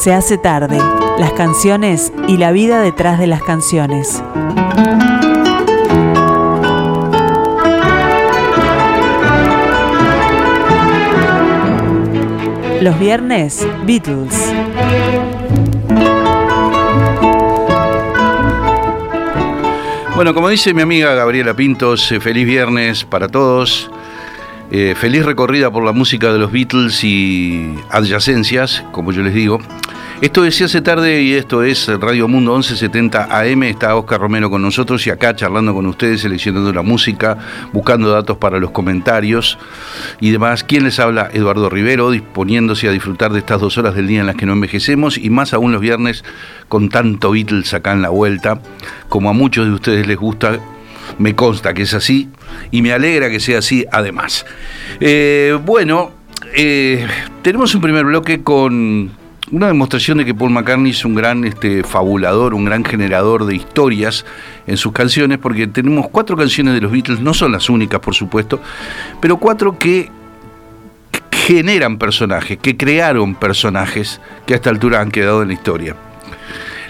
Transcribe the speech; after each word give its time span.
Se 0.00 0.14
hace 0.14 0.38
tarde, 0.38 0.78
las 1.18 1.34
canciones 1.34 2.10
y 2.26 2.38
la 2.38 2.52
vida 2.52 2.80
detrás 2.80 3.18
de 3.18 3.26
las 3.26 3.42
canciones. 3.42 4.22
Los 12.80 12.98
viernes, 12.98 13.68
Beatles. 13.84 14.54
Bueno, 20.14 20.32
como 20.32 20.48
dice 20.48 20.72
mi 20.72 20.80
amiga 20.80 21.12
Gabriela 21.12 21.52
Pintos, 21.52 22.10
eh, 22.10 22.20
feliz 22.20 22.46
viernes 22.46 23.04
para 23.04 23.28
todos. 23.28 23.90
Eh, 24.72 24.94
feliz 24.96 25.26
recorrida 25.26 25.70
por 25.70 25.84
la 25.84 25.92
música 25.92 26.32
de 26.32 26.38
los 26.38 26.52
Beatles 26.52 27.02
y 27.02 27.74
adyacencias, 27.90 28.84
como 28.92 29.12
yo 29.12 29.20
les 29.20 29.34
digo. 29.34 29.58
Esto 30.20 30.44
es 30.44 30.60
hace 30.60 30.82
tarde 30.82 31.22
y 31.22 31.32
esto 31.32 31.62
es 31.62 31.88
Radio 31.98 32.28
Mundo 32.28 32.52
1170 32.52 33.40
AM. 33.40 33.62
Está 33.62 33.96
Oscar 33.96 34.20
Romero 34.20 34.50
con 34.50 34.60
nosotros 34.60 35.06
y 35.06 35.10
acá 35.10 35.34
charlando 35.34 35.72
con 35.72 35.86
ustedes, 35.86 36.20
seleccionando 36.20 36.74
la 36.74 36.82
música, 36.82 37.38
buscando 37.72 38.10
datos 38.10 38.36
para 38.36 38.58
los 38.58 38.70
comentarios 38.70 39.56
y 40.20 40.30
demás. 40.30 40.62
¿Quién 40.62 40.84
les 40.84 41.00
habla? 41.00 41.30
Eduardo 41.32 41.70
Rivero, 41.70 42.10
disponiéndose 42.10 42.86
a 42.86 42.92
disfrutar 42.92 43.32
de 43.32 43.38
estas 43.38 43.62
dos 43.62 43.78
horas 43.78 43.94
del 43.94 44.08
día 44.08 44.20
en 44.20 44.26
las 44.26 44.36
que 44.36 44.44
no 44.44 44.52
envejecemos 44.52 45.16
y 45.16 45.30
más 45.30 45.54
aún 45.54 45.72
los 45.72 45.80
viernes 45.80 46.22
con 46.68 46.90
tanto 46.90 47.30
Beatles 47.30 47.72
acá 47.72 47.92
en 47.92 48.02
la 48.02 48.10
vuelta. 48.10 48.60
Como 49.08 49.30
a 49.30 49.32
muchos 49.32 49.64
de 49.64 49.72
ustedes 49.72 50.06
les 50.06 50.18
gusta, 50.18 50.60
me 51.16 51.34
consta 51.34 51.72
que 51.72 51.82
es 51.82 51.94
así 51.94 52.28
y 52.70 52.82
me 52.82 52.92
alegra 52.92 53.30
que 53.30 53.40
sea 53.40 53.60
así 53.60 53.86
además. 53.90 54.44
Eh, 55.00 55.58
bueno, 55.64 56.10
eh, 56.54 57.06
tenemos 57.40 57.74
un 57.74 57.80
primer 57.80 58.04
bloque 58.04 58.42
con 58.42 59.18
una 59.52 59.66
demostración 59.66 60.18
de 60.18 60.24
que 60.24 60.34
Paul 60.34 60.50
McCartney 60.50 60.92
es 60.92 61.04
un 61.04 61.14
gran 61.14 61.44
este, 61.44 61.82
fabulador, 61.82 62.54
un 62.54 62.64
gran 62.64 62.84
generador 62.84 63.46
de 63.46 63.56
historias 63.56 64.24
en 64.66 64.76
sus 64.76 64.92
canciones, 64.92 65.38
porque 65.38 65.66
tenemos 65.66 66.08
cuatro 66.08 66.36
canciones 66.36 66.74
de 66.74 66.80
los 66.80 66.92
Beatles, 66.92 67.20
no 67.20 67.34
son 67.34 67.52
las 67.52 67.68
únicas, 67.68 68.00
por 68.00 68.14
supuesto, 68.14 68.60
pero 69.20 69.38
cuatro 69.38 69.78
que 69.78 70.10
generan 71.32 71.98
personajes, 71.98 72.58
que 72.58 72.76
crearon 72.76 73.34
personajes 73.34 74.20
que 74.46 74.54
a 74.54 74.56
esta 74.56 74.70
altura 74.70 75.00
han 75.00 75.10
quedado 75.10 75.42
en 75.42 75.48
la 75.48 75.54
historia. 75.54 75.96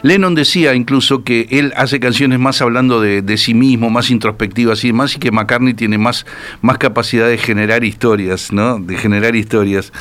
Lennon 0.02 0.34
decía 0.34 0.74
incluso 0.74 1.24
que 1.24 1.46
él 1.50 1.72
hace 1.76 2.00
canciones 2.00 2.38
más 2.38 2.62
hablando 2.62 3.00
de, 3.00 3.36
sí 3.36 3.54
mismo, 3.54 3.90
más 3.90 4.10
introspectivas 4.10 4.84
y 4.84 4.88
demás, 4.88 5.16
y 5.16 5.18
que 5.18 5.30
McCartney 5.30 5.74
tiene 5.74 5.98
más, 5.98 6.26
más 6.62 6.78
capacidad 6.78 7.28
de 7.28 7.38
generar 7.38 7.84
historias, 7.84 8.52
¿no? 8.52 8.78
De 8.78 8.96
generar 8.96 9.36
historias. 9.36 9.92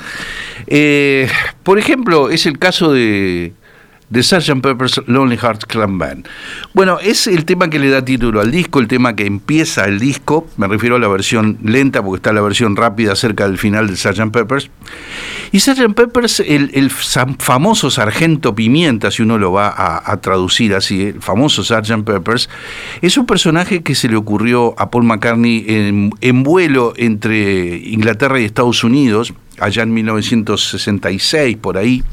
Eh, 0.67 1.30
por 1.64 1.80
ejemplo, 1.80 2.30
es 2.30 2.45
el 2.45 2.58
caso 2.59 2.92
de, 2.92 3.53
de 4.09 4.23
Sgt. 4.23 4.61
Pepper's 4.61 5.02
Lonely 5.05 5.38
Hearts 5.38 5.66
Club 5.66 5.97
Band. 5.97 6.27
Bueno, 6.73 7.00
es 7.00 7.27
el 7.27 7.45
tema 7.45 7.70
que 7.70 7.80
le 7.80 7.89
da 7.89 8.03
título 8.03 8.42
al 8.42 8.52
disco, 8.52 8.80
el 8.80 8.88
tema 8.88 9.16
que 9.16 9.25
empieza 9.25 9.86
el 9.86 10.00
disco, 10.00 10.47
me 10.58 10.67
refiero 10.67 10.95
a 10.95 11.00
la 11.00 11.08
versión 11.08 11.58
lenta 11.64 12.03
porque 12.03 12.17
está 12.17 12.33
la 12.33 12.42
versión 12.42 12.75
rápida 12.75 13.16
cerca 13.16 13.47
del 13.47 13.58
final 13.58 13.88
de 13.88 13.95
Sgt. 13.95 14.31
Peppers. 14.31 14.70
Y 15.52 15.59
Sgt. 15.59 15.94
Peppers, 15.95 16.42
el, 16.42 16.92
famoso 16.92 17.89
Sargento 17.89 18.53
Pimienta, 18.53 19.11
si 19.11 19.23
uno 19.23 19.38
lo 19.38 19.52
va 19.52 19.73
a, 19.75 20.17
traducir 20.17 20.75
así, 20.75 21.08
el 21.08 21.22
famoso 21.22 21.64
Sgt. 21.64 22.03
Peppers, 22.03 22.50
es 23.02 23.17
un 23.17 23.25
personaje 23.25 23.81
que 23.81 23.95
se 23.95 24.09
le 24.09 24.15
ocurrió 24.15 24.76
a 24.77 24.92
Paul 24.92 25.05
McCartney 25.05 25.65
en, 25.67 26.11
en 26.21 26.43
vuelo 26.43 26.93
entre 26.98 27.77
Inglaterra 27.77 28.39
y 28.39 28.45
Estados 28.45 28.83
Unidos, 28.83 29.33
allá 29.59 29.83
en 29.83 29.93
1966, 29.93 31.58
por 31.58 31.77
ahí 31.77 32.04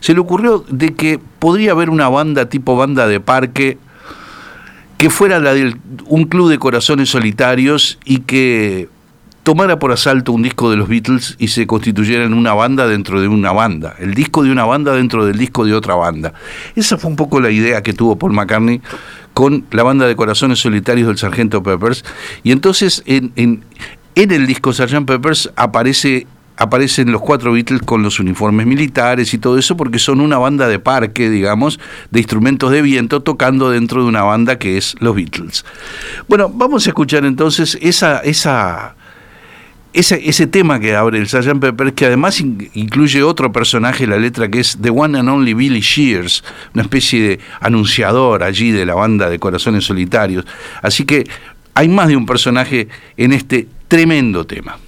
se 0.00 0.14
le 0.14 0.20
ocurrió 0.20 0.64
de 0.68 0.94
que 0.94 1.18
podría 1.38 1.72
haber 1.72 1.90
una 1.90 2.08
banda 2.08 2.48
tipo 2.48 2.76
banda 2.76 3.06
de 3.06 3.20
parque 3.20 3.78
que 4.98 5.10
fuera 5.10 5.38
la 5.38 5.54
de 5.54 5.76
un 6.06 6.24
club 6.24 6.50
de 6.50 6.58
corazones 6.58 7.08
solitarios 7.08 7.98
y 8.04 8.18
que 8.18 8.88
tomara 9.42 9.78
por 9.78 9.92
asalto 9.92 10.32
un 10.32 10.42
disco 10.42 10.70
de 10.70 10.76
los 10.76 10.88
Beatles 10.88 11.36
y 11.38 11.48
se 11.48 11.66
constituyera 11.66 12.24
en 12.24 12.34
una 12.34 12.54
banda 12.54 12.86
dentro 12.86 13.20
de 13.20 13.28
una 13.28 13.52
banda, 13.52 13.94
el 13.98 14.14
disco 14.14 14.42
de 14.42 14.52
una 14.52 14.64
banda 14.64 14.94
dentro 14.94 15.24
del 15.24 15.38
disco 15.38 15.64
de 15.64 15.74
otra 15.74 15.94
banda. 15.94 16.32
Esa 16.76 16.98
fue 16.98 17.10
un 17.10 17.16
poco 17.16 17.40
la 17.40 17.50
idea 17.50 17.82
que 17.82 17.92
tuvo 17.92 18.16
Paul 18.16 18.32
McCartney 18.32 18.80
con 19.34 19.64
la 19.70 19.82
banda 19.82 20.06
de 20.06 20.16
corazones 20.16 20.58
solitarios 20.58 21.08
del 21.08 21.18
Sargento 21.18 21.62
Peppers. 21.62 22.04
Y 22.42 22.52
entonces 22.52 23.02
en, 23.06 23.32
en, 23.36 23.64
en 24.14 24.30
el 24.30 24.46
disco 24.46 24.72
Sgt. 24.72 25.06
Peppers 25.06 25.50
aparece 25.56 26.26
aparecen 26.60 27.10
los 27.10 27.22
cuatro 27.22 27.52
Beatles 27.52 27.80
con 27.80 28.02
los 28.02 28.20
uniformes 28.20 28.66
militares 28.66 29.32
y 29.32 29.38
todo 29.38 29.56
eso 29.56 29.78
porque 29.78 29.98
son 29.98 30.20
una 30.20 30.36
banda 30.36 30.68
de 30.68 30.78
parque, 30.78 31.30
digamos, 31.30 31.80
de 32.10 32.20
instrumentos 32.20 32.70
de 32.70 32.82
viento 32.82 33.22
tocando 33.22 33.70
dentro 33.70 34.02
de 34.02 34.08
una 34.08 34.22
banda 34.24 34.58
que 34.58 34.76
es 34.76 34.94
los 35.00 35.16
Beatles. 35.16 35.64
Bueno, 36.28 36.50
vamos 36.50 36.86
a 36.86 36.90
escuchar 36.90 37.24
entonces 37.24 37.78
esa, 37.80 38.18
esa, 38.18 38.94
ese, 39.92 40.28
ese 40.28 40.46
tema 40.46 40.78
que 40.80 40.94
abre 40.94 41.18
el 41.18 41.28
Sgt. 41.28 41.60
Pepper, 41.60 41.94
que 41.94 42.06
además 42.06 42.40
incluye 42.40 43.22
otro 43.22 43.52
personaje 43.52 44.06
la 44.06 44.18
letra 44.18 44.48
que 44.48 44.60
es 44.60 44.78
The 44.80 44.90
One 44.90 45.18
and 45.18 45.28
Only 45.28 45.54
Billy 45.54 45.80
Shears, 45.80 46.44
una 46.74 46.82
especie 46.82 47.22
de 47.22 47.40
anunciador 47.60 48.42
allí 48.42 48.70
de 48.70 48.86
la 48.86 48.94
banda 48.94 49.28
de 49.28 49.38
Corazones 49.38 49.84
Solitarios. 49.84 50.44
Así 50.82 51.04
que 51.04 51.28
hay 51.74 51.88
más 51.88 52.08
de 52.08 52.16
un 52.16 52.26
personaje 52.26 52.88
en 53.16 53.32
este 53.32 53.66
tremendo 53.88 54.46
tema. 54.46 54.78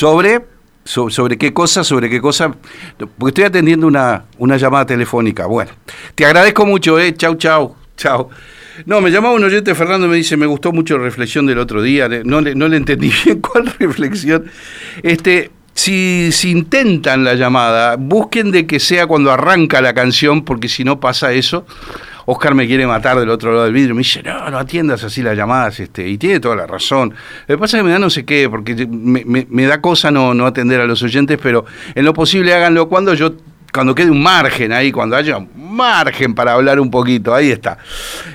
¿Sobre? 0.00 0.40
¿Sobre 0.82 1.36
qué 1.36 1.52
cosa? 1.52 1.84
¿Sobre 1.84 2.08
qué 2.08 2.22
cosa? 2.22 2.56
Porque 3.18 3.28
estoy 3.32 3.44
atendiendo 3.44 3.86
una, 3.86 4.24
una 4.38 4.56
llamada 4.56 4.86
telefónica. 4.86 5.44
Bueno, 5.44 5.72
te 6.14 6.24
agradezco 6.24 6.64
mucho, 6.64 6.98
¿eh? 6.98 7.14
Chau, 7.14 7.34
chau, 7.34 7.76
chau. 7.98 8.30
No, 8.86 9.02
me 9.02 9.10
llamaba 9.10 9.34
un 9.34 9.44
oyente, 9.44 9.74
Fernando, 9.74 10.08
me 10.08 10.16
dice, 10.16 10.38
me 10.38 10.46
gustó 10.46 10.72
mucho 10.72 10.96
la 10.96 11.04
reflexión 11.04 11.44
del 11.44 11.58
otro 11.58 11.82
día, 11.82 12.08
no, 12.24 12.40
no 12.40 12.68
le 12.68 12.78
entendí 12.78 13.12
bien 13.24 13.42
cuál 13.42 13.66
reflexión. 13.78 14.46
Este, 15.02 15.50
si, 15.74 16.30
intentan 16.44 17.22
la 17.24 17.34
llamada, 17.34 17.96
busquen 17.96 18.52
de 18.52 18.66
que 18.66 18.80
sea 18.80 19.06
cuando 19.06 19.30
arranca 19.30 19.82
la 19.82 19.92
canción, 19.92 20.46
porque 20.46 20.68
si 20.68 20.82
no 20.82 20.98
pasa 20.98 21.32
eso, 21.32 21.66
Oscar 22.26 22.54
me 22.54 22.66
quiere 22.66 22.86
matar 22.86 23.18
del 23.18 23.30
otro 23.30 23.52
lado 23.52 23.64
del 23.64 23.72
vidrio, 23.72 23.94
me 23.94 24.00
dice, 24.00 24.22
no, 24.22 24.50
no 24.50 24.58
atiendas 24.58 25.04
así 25.04 25.22
las 25.22 25.36
llamadas, 25.36 25.80
este, 25.80 26.08
y 26.08 26.18
tiene 26.18 26.40
toda 26.40 26.56
la 26.56 26.66
razón. 26.66 27.14
Lo 27.46 27.56
que 27.56 27.58
pasa 27.58 27.76
es 27.76 27.82
que 27.82 27.84
me 27.84 27.92
da 27.92 27.98
no 27.98 28.10
sé 28.10 28.24
qué, 28.24 28.48
porque 28.48 28.86
me, 28.86 29.66
da 29.66 29.80
cosa 29.80 30.10
no, 30.10 30.34
no 30.34 30.46
atender 30.46 30.80
a 30.80 30.86
los 30.86 31.02
oyentes, 31.02 31.38
pero 31.42 31.64
en 31.94 32.04
lo 32.04 32.12
posible 32.12 32.54
háganlo 32.54 32.88
cuando 32.88 33.14
yo 33.14 33.34
cuando 33.72 33.94
quede 33.94 34.10
un 34.10 34.22
margen 34.22 34.72
ahí, 34.72 34.90
cuando 34.90 35.14
haya 35.14 35.38
un 35.38 35.48
margen 35.76 36.34
para 36.34 36.54
hablar 36.54 36.80
un 36.80 36.90
poquito, 36.90 37.32
ahí 37.32 37.52
está. 37.52 37.78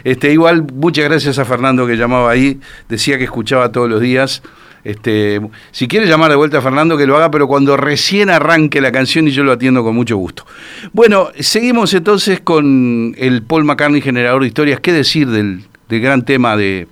Este, 0.04 0.32
igual, 0.32 0.66
muchas 0.74 1.04
gracias 1.06 1.38
a 1.40 1.44
Fernando 1.44 1.86
que 1.86 1.98
llamaba 1.98 2.32
ahí, 2.32 2.60
decía 2.88 3.18
que 3.18 3.26
escuchaba 3.26 3.72
todos 3.72 3.90
los 3.90 4.00
días. 4.00 4.42
Este, 4.86 5.42
si 5.72 5.88
quiere 5.88 6.06
llamar 6.06 6.30
de 6.30 6.36
vuelta 6.36 6.60
a 6.60 6.62
Fernando, 6.62 6.96
que 6.96 7.08
lo 7.08 7.18
haga, 7.18 7.32
pero 7.32 7.48
cuando 7.48 7.76
recién 7.76 8.30
arranque 8.30 8.80
la 8.80 8.92
canción 8.92 9.28
y 9.28 9.32
yo 9.32 9.44
lo 9.44 9.52
atiendo 9.52 9.84
con 9.84 9.96
mucho 9.96 10.16
gusto. 10.16 10.46
Bueno, 10.94 11.30
seguimos 11.40 11.92
entonces 11.96 12.40
con 12.40 13.16
el 13.18 13.42
Paul 13.42 13.66
McCartney, 13.66 14.00
generador 14.00 14.44
de 14.44 14.48
historias. 14.48 14.80
¿Qué 14.80 14.94
decir 14.94 15.28
del, 15.28 15.64
gran 15.90 16.24
tema 16.24 16.56
de, 16.56 16.88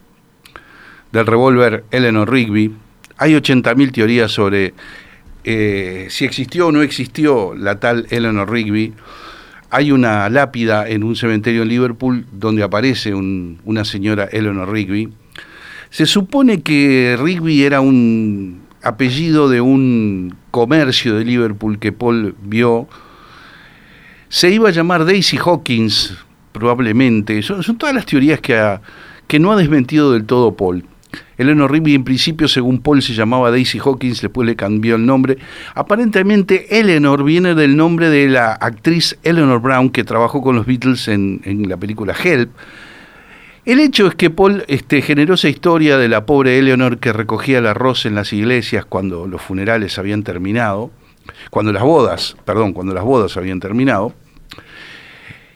del 1.11 1.27
revólver 1.27 1.83
Eleanor 1.91 2.31
Rigby? 2.31 2.73
Hay 3.17 3.35
80.000 3.35 3.91
teorías 3.91 4.31
sobre 4.31 4.73
eh, 5.43 6.07
si 6.09 6.25
existió 6.25 6.67
o 6.67 6.71
no 6.71 6.81
existió 6.81 7.53
la 7.53 7.79
tal 7.79 8.07
Eleanor 8.09 8.49
Rigby. 8.49 8.93
Hay 9.69 9.91
una 9.91 10.27
lápida 10.29 10.89
en 10.89 11.03
un 11.03 11.15
cementerio 11.15 11.61
en 11.61 11.67
Liverpool 11.67 12.25
donde 12.31 12.63
aparece 12.63 13.13
una 13.13 13.85
señora 13.85 14.25
Eleanor 14.31 14.71
Rigby 14.71 15.13
se 15.93 16.07
supone 16.07 16.63
que 16.63 17.15
Rigby 17.21 17.61
era 17.61 17.79
un 17.79 18.63
apellido 18.81 19.47
de 19.47 19.61
un 19.61 20.35
comercio 20.49 21.13
de 21.13 21.23
Liverpool 21.23 21.77
que 21.77 21.91
Paul 21.91 22.33
vio. 22.41 22.87
Se 24.27 24.49
iba 24.49 24.69
a 24.69 24.71
llamar 24.71 25.05
Daisy 25.05 25.37
Hawkins, 25.37 26.17
probablemente. 26.51 27.43
Son, 27.43 27.61
todas 27.77 27.93
las 27.93 28.07
teorías 28.07 28.41
que, 28.41 28.79
que 29.27 29.37
no 29.37 29.51
ha 29.51 29.55
desmentido 29.55 30.11
del 30.13 30.25
todo 30.25 30.57
Paul. 30.57 30.83
Eleanor 31.37 31.71
Rigby 31.71 31.93
en 31.93 32.03
principio, 32.03 32.47
según 32.47 32.81
Paul, 32.81 33.03
se 33.03 33.13
llamaba 33.13 33.51
Daisy 33.51 33.77
Hawkins, 33.77 34.19
después 34.19 34.47
le 34.47 34.55
cambió 34.55 34.95
el 34.95 35.05
nombre. 35.05 35.37
Aparentemente 35.75 36.79
Eleanor 36.79 37.23
viene 37.23 37.53
del 37.53 37.77
nombre 37.77 38.09
de 38.09 38.29
la 38.29 38.53
actriz 38.53 39.19
Eleanor 39.21 39.61
Brown 39.61 39.91
que 39.91 40.03
trabajó 40.03 40.41
con 40.41 40.55
los 40.55 40.65
Beatles 40.65 41.07
en, 41.07 41.41
en 41.43 41.69
la 41.69 41.77
película 41.77 42.15
Help. 42.19 42.49
El 43.65 43.79
hecho 43.79 44.07
es 44.07 44.15
que 44.15 44.29
Paul 44.29 44.65
este, 44.67 45.01
generó 45.01 45.35
esa 45.35 45.47
historia 45.47 45.97
de 45.97 46.09
la 46.09 46.25
pobre 46.25 46.59
Eleanor 46.59 46.97
que 46.97 47.13
recogía 47.13 47.59
el 47.59 47.67
arroz 47.67 48.05
en 48.05 48.13
las 48.13 48.33
iglesias 48.33 48.83
cuando 48.83 49.25
los 49.25 49.41
funerales 49.41 49.97
habían 49.97 50.23
terminado, 50.23 50.91
cuando 51.49 51.71
las 51.71 51.83
bodas, 51.83 52.35
perdón, 52.43 52.73
cuando 52.73 52.93
las 52.93 53.05
bodas 53.05 53.37
habían 53.37 53.61
terminado. 53.61 54.13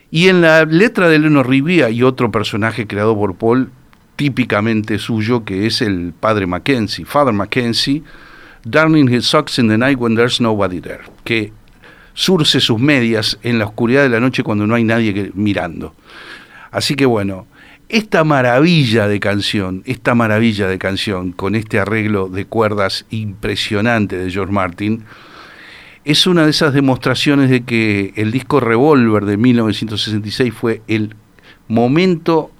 Y 0.09 0.29
en 0.29 0.39
la 0.39 0.63
letra 0.63 1.09
de 1.09 1.17
Eleanor 1.17 1.49
Rigby 1.49 1.81
hay 1.81 2.01
otro 2.01 2.31
personaje 2.31 2.87
creado 2.87 3.13
por 3.13 3.35
Paul, 3.35 3.71
típicamente 4.15 4.99
suyo, 4.99 5.43
que 5.43 5.65
es 5.65 5.81
el 5.81 6.13
padre 6.17 6.47
Mackenzie, 6.47 7.03
Father 7.03 7.33
Mackenzie, 7.33 8.03
darning 8.63 9.13
his 9.13 9.25
socks 9.25 9.59
in 9.59 9.67
the 9.67 9.77
night 9.77 9.99
when 9.99 10.15
there's 10.15 10.39
nobody 10.39 10.79
there, 10.79 11.03
que 11.25 11.51
surce 12.13 12.61
sus 12.61 12.79
medias 12.79 13.37
en 13.43 13.59
la 13.59 13.65
oscuridad 13.65 14.03
de 14.03 14.09
la 14.09 14.21
noche 14.21 14.43
cuando 14.43 14.65
no 14.65 14.75
hay 14.75 14.85
nadie 14.85 15.31
mirando. 15.35 15.93
Así 16.71 16.95
que 16.95 17.05
bueno, 17.05 17.47
esta 17.89 18.23
maravilla 18.23 19.07
de 19.07 19.19
canción, 19.19 19.83
esta 19.85 20.13
maravilla 20.13 20.67
de 20.67 20.77
canción 20.77 21.31
con 21.31 21.55
este 21.55 21.79
arreglo 21.79 22.27
de 22.27 22.45
cuerdas 22.45 23.05
impresionante 23.09 24.17
de 24.17 24.29
George 24.29 24.51
Martin, 24.51 25.05
es 26.03 26.27
una 26.27 26.43
de 26.45 26.51
esas 26.51 26.73
demostraciones 26.73 27.49
de 27.49 27.63
que 27.63 28.13
el 28.15 28.31
disco 28.31 28.59
Revolver 28.59 29.25
de 29.25 29.37
1966 29.37 30.53
fue 30.53 30.81
el 30.87 31.15
momento 31.67 32.51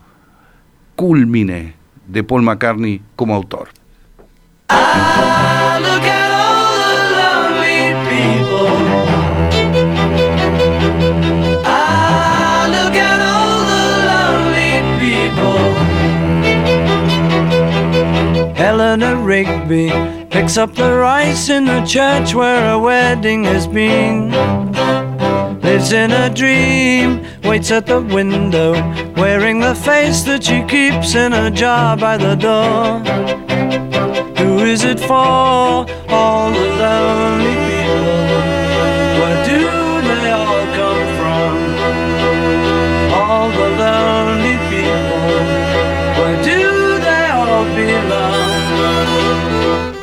culmine 0.96 1.76
de 2.08 2.24
Paul 2.24 2.44
McCartney 2.44 3.02
como 3.16 3.36
autor. 3.36 3.70
Eleanor 4.70 5.37
Rigby 19.38 19.92
picks 20.32 20.58
up 20.58 20.74
the 20.74 20.92
rice 20.96 21.50
in 21.50 21.66
the 21.66 21.86
church 21.86 22.34
where 22.34 22.72
a 22.72 22.80
wedding 22.80 23.44
has 23.44 23.68
been. 23.68 24.32
Lives 25.62 25.92
in 25.92 26.12
a 26.12 26.28
dream, 26.28 27.24
waits 27.44 27.70
at 27.70 27.86
the 27.86 28.02
window, 28.02 28.74
wearing 29.16 29.60
the 29.60 29.76
face 29.76 30.24
that 30.24 30.44
she 30.44 30.64
keeps 30.64 31.14
in 31.14 31.34
a 31.34 31.52
jar 31.52 31.96
by 31.96 32.18
the 32.18 32.34
door. 32.34 33.00
Who 34.40 34.66
is 34.66 34.84
it 34.84 35.00
for? 35.00 35.86
All 36.10 36.52
the 36.52 36.68
lonely 36.82 37.57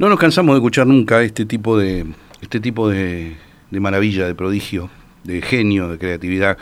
No 0.00 0.08
nos 0.08 0.18
cansamos 0.18 0.54
de 0.54 0.60
escuchar 0.60 0.86
nunca 0.86 1.22
este 1.22 1.44
tipo 1.44 1.76
de, 1.76 2.06
este 2.40 2.58
tipo 2.58 2.88
de, 2.88 3.36
maravilla, 3.70 4.26
de 4.26 4.34
prodigio, 4.34 4.88
de 5.24 5.42
genio, 5.42 5.90
de 5.90 5.98
creatividad, 5.98 6.56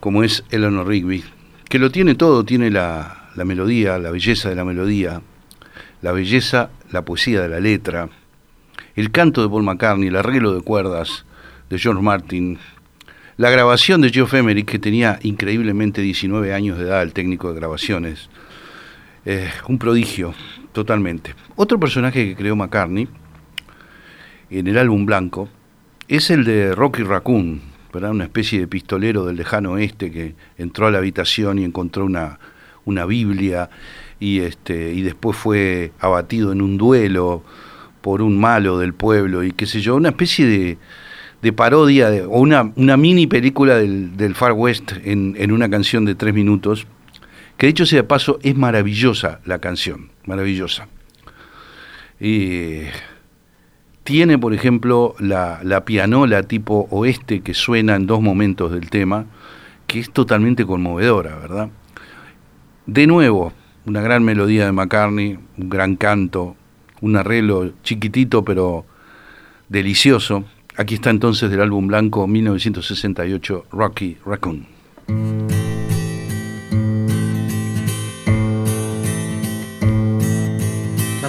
como 0.00 0.24
es 0.24 0.44
Eleanor 0.48 0.88
Rigby, 0.88 1.24
que 1.68 1.78
lo 1.78 1.90
tiene 1.90 2.14
todo, 2.14 2.42
tiene 2.46 2.70
la, 2.70 3.28
la 3.36 3.44
melodía, 3.44 3.98
la 3.98 4.10
belleza 4.10 4.48
de 4.48 4.54
la 4.54 4.64
melodía, 4.64 5.20
la 6.00 6.12
belleza, 6.12 6.70
la 6.90 7.04
poesía 7.04 7.42
de 7.42 7.50
la 7.50 7.60
letra, 7.60 8.08
el 8.96 9.10
canto 9.10 9.42
de 9.42 9.50
Paul 9.50 9.64
McCartney, 9.64 10.08
el 10.08 10.16
arreglo 10.16 10.54
de 10.54 10.62
cuerdas 10.62 11.26
de 11.68 11.78
George 11.78 12.00
Martin, 12.00 12.58
la 13.36 13.50
grabación 13.50 14.00
de 14.00 14.08
Geoff 14.08 14.32
Emerick, 14.32 14.70
que 14.70 14.78
tenía 14.78 15.18
increíblemente 15.22 16.00
19 16.00 16.54
años 16.54 16.78
de 16.78 16.84
edad, 16.84 17.02
el 17.02 17.12
técnico 17.12 17.52
de 17.52 17.60
grabaciones, 17.60 18.30
Eh, 19.26 19.50
un 19.68 19.78
prodigio, 19.78 20.34
totalmente. 20.74 21.34
Otro 21.56 21.80
personaje 21.80 22.28
que 22.28 22.36
creó 22.36 22.54
McCartney 22.54 23.08
en 24.50 24.66
el 24.66 24.76
álbum 24.76 25.06
blanco 25.06 25.48
es 26.06 26.28
el 26.30 26.44
de 26.44 26.74
Rocky 26.74 27.02
Raccoon, 27.02 27.62
¿verdad? 27.92 28.10
una 28.10 28.24
especie 28.24 28.60
de 28.60 28.66
pistolero 28.66 29.24
del 29.24 29.36
lejano 29.36 29.72
oeste 29.72 30.10
que 30.10 30.34
entró 30.58 30.86
a 30.86 30.90
la 30.90 30.98
habitación 30.98 31.58
y 31.58 31.64
encontró 31.64 32.04
una, 32.04 32.38
una 32.84 33.06
Biblia 33.06 33.70
y, 34.20 34.40
este, 34.40 34.92
y 34.92 35.00
después 35.00 35.36
fue 35.36 35.92
abatido 35.98 36.52
en 36.52 36.60
un 36.60 36.76
duelo 36.76 37.42
por 38.02 38.20
un 38.20 38.38
malo 38.38 38.78
del 38.78 38.92
pueblo 38.92 39.44
y 39.44 39.52
qué 39.52 39.64
sé 39.64 39.80
yo, 39.80 39.96
una 39.96 40.10
especie 40.10 40.46
de, 40.46 40.78
de 41.40 41.52
parodia 41.52 42.10
o 42.28 42.40
una, 42.40 42.72
una, 42.76 42.96
mini 42.98 43.26
película 43.26 43.76
del, 43.76 44.16
del 44.16 44.34
Far 44.34 44.52
West 44.52 44.92
en, 45.04 45.34
en, 45.38 45.52
una 45.52 45.70
canción 45.70 46.04
de 46.04 46.14
tres 46.14 46.34
minutos, 46.34 46.86
que 47.56 47.66
de 47.66 47.70
hecho 47.70 47.86
sea 47.86 48.02
de 48.02 48.04
paso 48.04 48.38
es 48.42 48.56
maravillosa 48.56 49.40
la 49.44 49.58
canción, 49.58 50.10
maravillosa. 50.26 50.88
Y 52.20 52.80
tiene, 54.04 54.38
por 54.38 54.54
ejemplo, 54.54 55.14
la, 55.18 55.60
la 55.62 55.84
pianola 55.84 56.42
tipo 56.42 56.86
oeste 56.90 57.40
que 57.40 57.54
suena 57.54 57.96
en 57.96 58.06
dos 58.06 58.20
momentos 58.20 58.72
del 58.72 58.90
tema, 58.90 59.26
que 59.86 60.00
es 60.00 60.10
totalmente 60.10 60.64
conmovedora, 60.64 61.36
¿verdad? 61.36 61.70
De 62.86 63.06
nuevo, 63.06 63.52
una 63.86 64.00
gran 64.00 64.24
melodía 64.24 64.66
de 64.66 64.72
McCartney, 64.72 65.38
un 65.56 65.68
gran 65.68 65.96
canto, 65.96 66.56
un 67.00 67.16
arreglo 67.16 67.72
chiquitito 67.82 68.44
pero 68.44 68.84
delicioso. 69.68 70.44
Aquí 70.76 70.94
está 70.94 71.10
entonces 71.10 71.50
del 71.50 71.60
álbum 71.60 71.86
blanco 71.86 72.26
1968, 72.26 73.66
Rocky 73.70 74.18
Raccoon. 74.24 74.66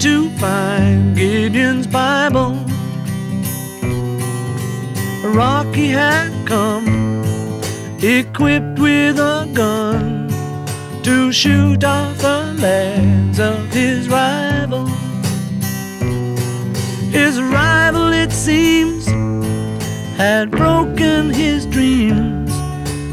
to 0.00 0.30
find 0.38 1.16
Gideon's 1.16 1.86
Bible. 1.86 2.56
Rocky 5.24 5.88
had 5.88 6.30
come 6.46 7.22
equipped 8.02 8.78
with 8.78 9.18
a 9.18 9.48
gun 9.54 10.28
to 11.02 11.32
shoot 11.32 11.84
off 11.84 12.18
the 12.18 12.54
legs 12.58 13.38
of 13.38 13.72
his 13.72 14.08
rival. 14.08 14.86
His 17.10 17.40
rival, 17.40 18.12
it 18.12 18.32
seems, 18.32 19.06
had 20.16 20.50
broken 20.50 21.30
his 21.30 21.66
dreams 21.66 22.52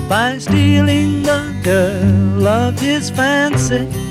by 0.08 0.38
stealing 0.40 1.24
the 1.24 1.54
girl 1.64 2.48
of 2.48 2.80
his 2.80 3.10
fancy. 3.10 4.09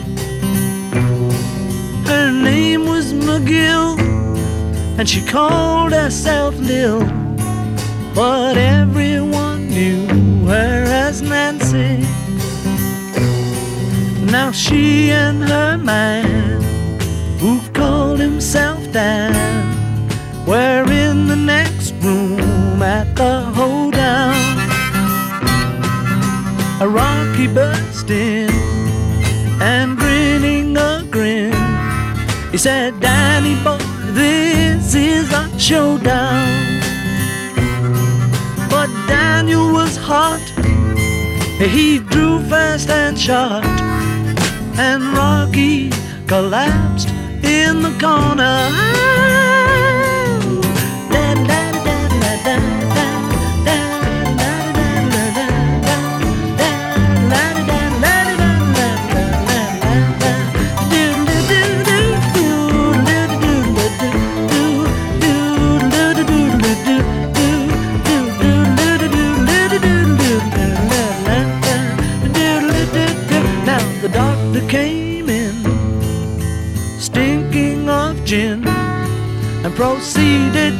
Her 2.08 2.30
name 2.32 2.86
was 2.86 3.12
McGill, 3.12 3.98
and 4.98 5.06
she 5.06 5.22
called 5.22 5.92
herself 5.92 6.56
Lil. 6.56 7.00
But 8.14 8.56
everyone 8.56 9.68
knew 9.68 10.06
her 10.46 10.84
as 11.06 11.20
Nancy. 11.20 11.98
Now 14.32 14.50
she 14.52 15.10
and 15.10 15.42
her 15.42 15.76
man, 15.76 16.62
who 17.40 17.60
called 17.72 18.20
himself 18.20 18.80
Dan, 18.90 19.34
were 20.46 20.90
in 20.90 21.26
the 21.26 21.36
next 21.36 21.92
room 22.02 22.82
at 22.82 23.14
the 23.16 23.42
hoedown. 23.58 24.34
A 26.80 26.88
Rocky 26.88 27.48
burst 27.48 28.08
in 28.08 28.48
and 29.60 29.98
grinning 29.98 30.74
a 30.78 31.04
grin. 31.10 31.67
He 32.50 32.56
said, 32.56 32.98
Danny 33.00 33.54
boy, 33.62 33.78
this 34.12 34.94
is 34.94 35.30
a 35.32 35.58
showdown. 35.58 36.80
But 38.70 38.88
Daniel 39.06 39.72
was 39.72 39.96
hot. 39.96 40.40
He 41.58 41.98
drew 41.98 42.40
fast 42.48 42.88
and 42.88 43.18
shot, 43.18 43.64
and 44.78 45.02
Rocky 45.16 45.90
collapsed 46.26 47.10
in 47.44 47.82
the 47.82 47.94
corner. 48.00 49.47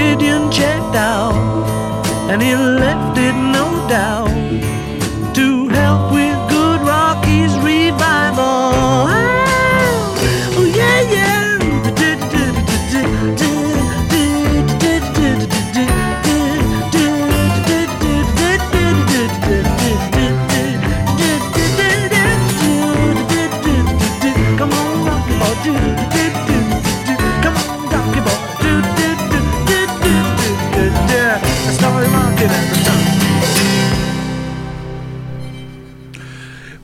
Gideon 0.00 0.50
checked 0.50 0.96
out, 0.96 1.34
and 2.30 2.40
he 2.40 2.56
left 2.56 3.18
it 3.18 3.34
no 3.34 3.66
doubt 3.86 4.29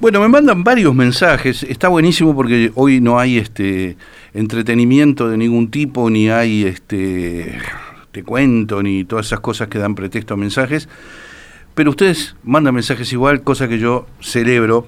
Bueno, 0.07 0.21
me 0.21 0.29
mandan 0.29 0.63
varios 0.63 0.95
mensajes. 0.95 1.65
Está 1.65 1.89
buenísimo 1.89 2.33
porque 2.33 2.71
hoy 2.77 3.01
no 3.01 3.19
hay 3.19 3.39
este 3.39 3.97
entretenimiento 4.35 5.29
de 5.29 5.37
ningún 5.37 5.69
tipo, 5.69 6.09
ni 6.11 6.31
hay 6.31 6.63
este 6.63 7.59
te 8.13 8.23
cuento, 8.23 8.85
ni 8.85 9.03
todas 9.03 9.27
esas 9.27 9.41
cosas 9.41 9.67
que 9.67 9.81
dan 9.81 9.97
pretexto 9.97 10.35
a 10.35 10.37
mensajes. 10.37 10.89
Pero 11.75 11.91
ustedes 11.91 12.37
mandan 12.45 12.77
mensajes 12.77 13.13
igual, 13.13 13.43
cosa 13.43 13.67
que 13.67 13.81
yo 13.81 14.07
celebro. 14.21 14.87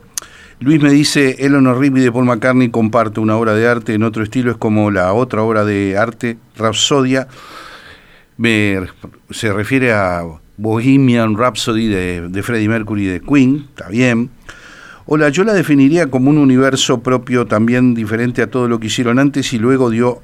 Luis 0.60 0.80
me 0.80 0.92
dice, 0.92 1.34
Eleanor 1.40 1.80
Rigby 1.80 2.00
de 2.00 2.12
Paul 2.12 2.26
McCartney 2.26 2.70
comparte 2.70 3.18
una 3.18 3.36
obra 3.36 3.54
de 3.54 3.66
arte 3.66 3.94
en 3.94 4.04
otro 4.04 4.22
estilo, 4.22 4.52
es 4.52 4.56
como 4.56 4.92
la 4.92 5.12
otra 5.14 5.42
obra 5.42 5.64
de 5.64 5.98
arte, 5.98 6.38
Rhapsodia. 6.56 7.26
Me, 8.36 8.82
se 9.30 9.52
refiere 9.52 9.92
a 9.92 10.22
Bohemian 10.56 11.36
Rhapsody 11.36 11.88
de, 11.88 12.28
de 12.28 12.42
Freddie 12.44 12.68
Mercury 12.68 13.06
de 13.06 13.20
Queen, 13.20 13.66
está 13.68 13.88
bien. 13.88 14.30
Hola, 15.10 15.30
yo 15.30 15.42
la 15.42 15.54
definiría 15.54 16.08
como 16.08 16.28
un 16.28 16.36
universo 16.36 17.02
propio 17.02 17.46
también 17.46 17.94
diferente 17.94 18.42
a 18.42 18.50
todo 18.50 18.68
lo 18.68 18.78
que 18.78 18.88
hicieron 18.88 19.18
antes 19.18 19.54
y 19.54 19.58
luego 19.58 19.88
dio 19.88 20.20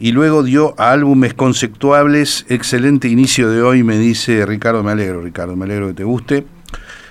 y 0.00 0.10
luego 0.10 0.42
dio 0.42 0.74
a 0.78 0.90
álbumes 0.90 1.32
conceptuables. 1.34 2.44
Excelente 2.48 3.06
inicio 3.06 3.48
de 3.48 3.62
hoy, 3.62 3.84
me 3.84 3.96
dice 3.96 4.44
Ricardo. 4.46 4.82
Me 4.82 4.90
alegro, 4.90 5.20
Ricardo, 5.20 5.54
me 5.54 5.64
alegro 5.64 5.86
que 5.86 5.94
te 5.94 6.02
guste. 6.02 6.44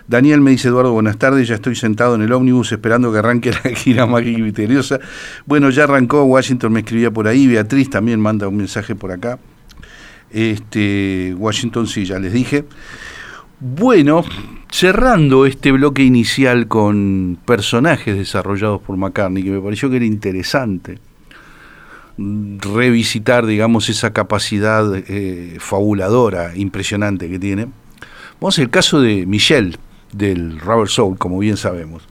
Daniel 0.10 0.42
me 0.42 0.52
dice, 0.52 0.68
Eduardo, 0.68 0.92
buenas 0.92 1.18
tardes, 1.18 1.48
ya 1.48 1.56
estoy 1.56 1.78
sentado 1.78 2.16
en 2.16 2.22
el 2.22 2.34
ómnibus 2.34 2.74
esperando 2.74 3.14
que 3.14 3.20
arranque 3.20 3.52
la 3.52 3.70
gira 3.74 4.06
mágica 4.06 4.38
y 4.38 4.42
misteriosa. 4.42 5.00
Bueno, 5.46 5.70
ya 5.70 5.86
arrancó, 5.86 6.26
Washington 6.26 6.74
me 6.74 6.82
escribía 6.82 7.12
por 7.12 7.30
ahí, 7.30 7.48
Beatriz 7.48 7.90
también 7.90 8.20
manda 8.20 8.46
un 8.50 8.58
mensaje 8.58 8.94
por 8.94 9.14
acá. 9.14 9.40
Este, 10.32 11.34
Washington, 11.38 11.88
sí, 11.88 12.04
ya 12.04 12.20
les 12.20 12.34
dije. 12.34 12.66
Bueno, 13.62 14.26
cerrando 14.78 15.48
este 15.48 15.72
bloque 15.72 16.04
inicial 16.04 16.68
con 16.68 17.40
personajes 17.46 18.16
desarrollados 18.16 18.80
por 18.80 18.96
McCartney, 18.96 19.42
que 19.42 19.50
me 19.50 19.60
pareció 19.60 19.90
que 19.90 19.96
era 19.96 20.06
interesante 20.06 21.00
revisitar, 22.20 23.48
digamos, 23.48 23.90
esa 23.90 24.14
capacidad 24.14 24.86
eh, 24.96 25.58
fabuladora, 25.60 26.56
impresionante 26.56 27.28
que 27.28 27.40
tiene. 27.40 27.68
Vamos 28.40 28.60
al 28.60 28.70
caso 28.70 29.02
de 29.02 29.26
Michelle, 29.26 29.78
del 30.14 30.60
Rubber 30.60 30.90
Soul, 30.90 31.18
como 31.18 31.40
bien 31.40 31.58
sabemos. 31.58 32.04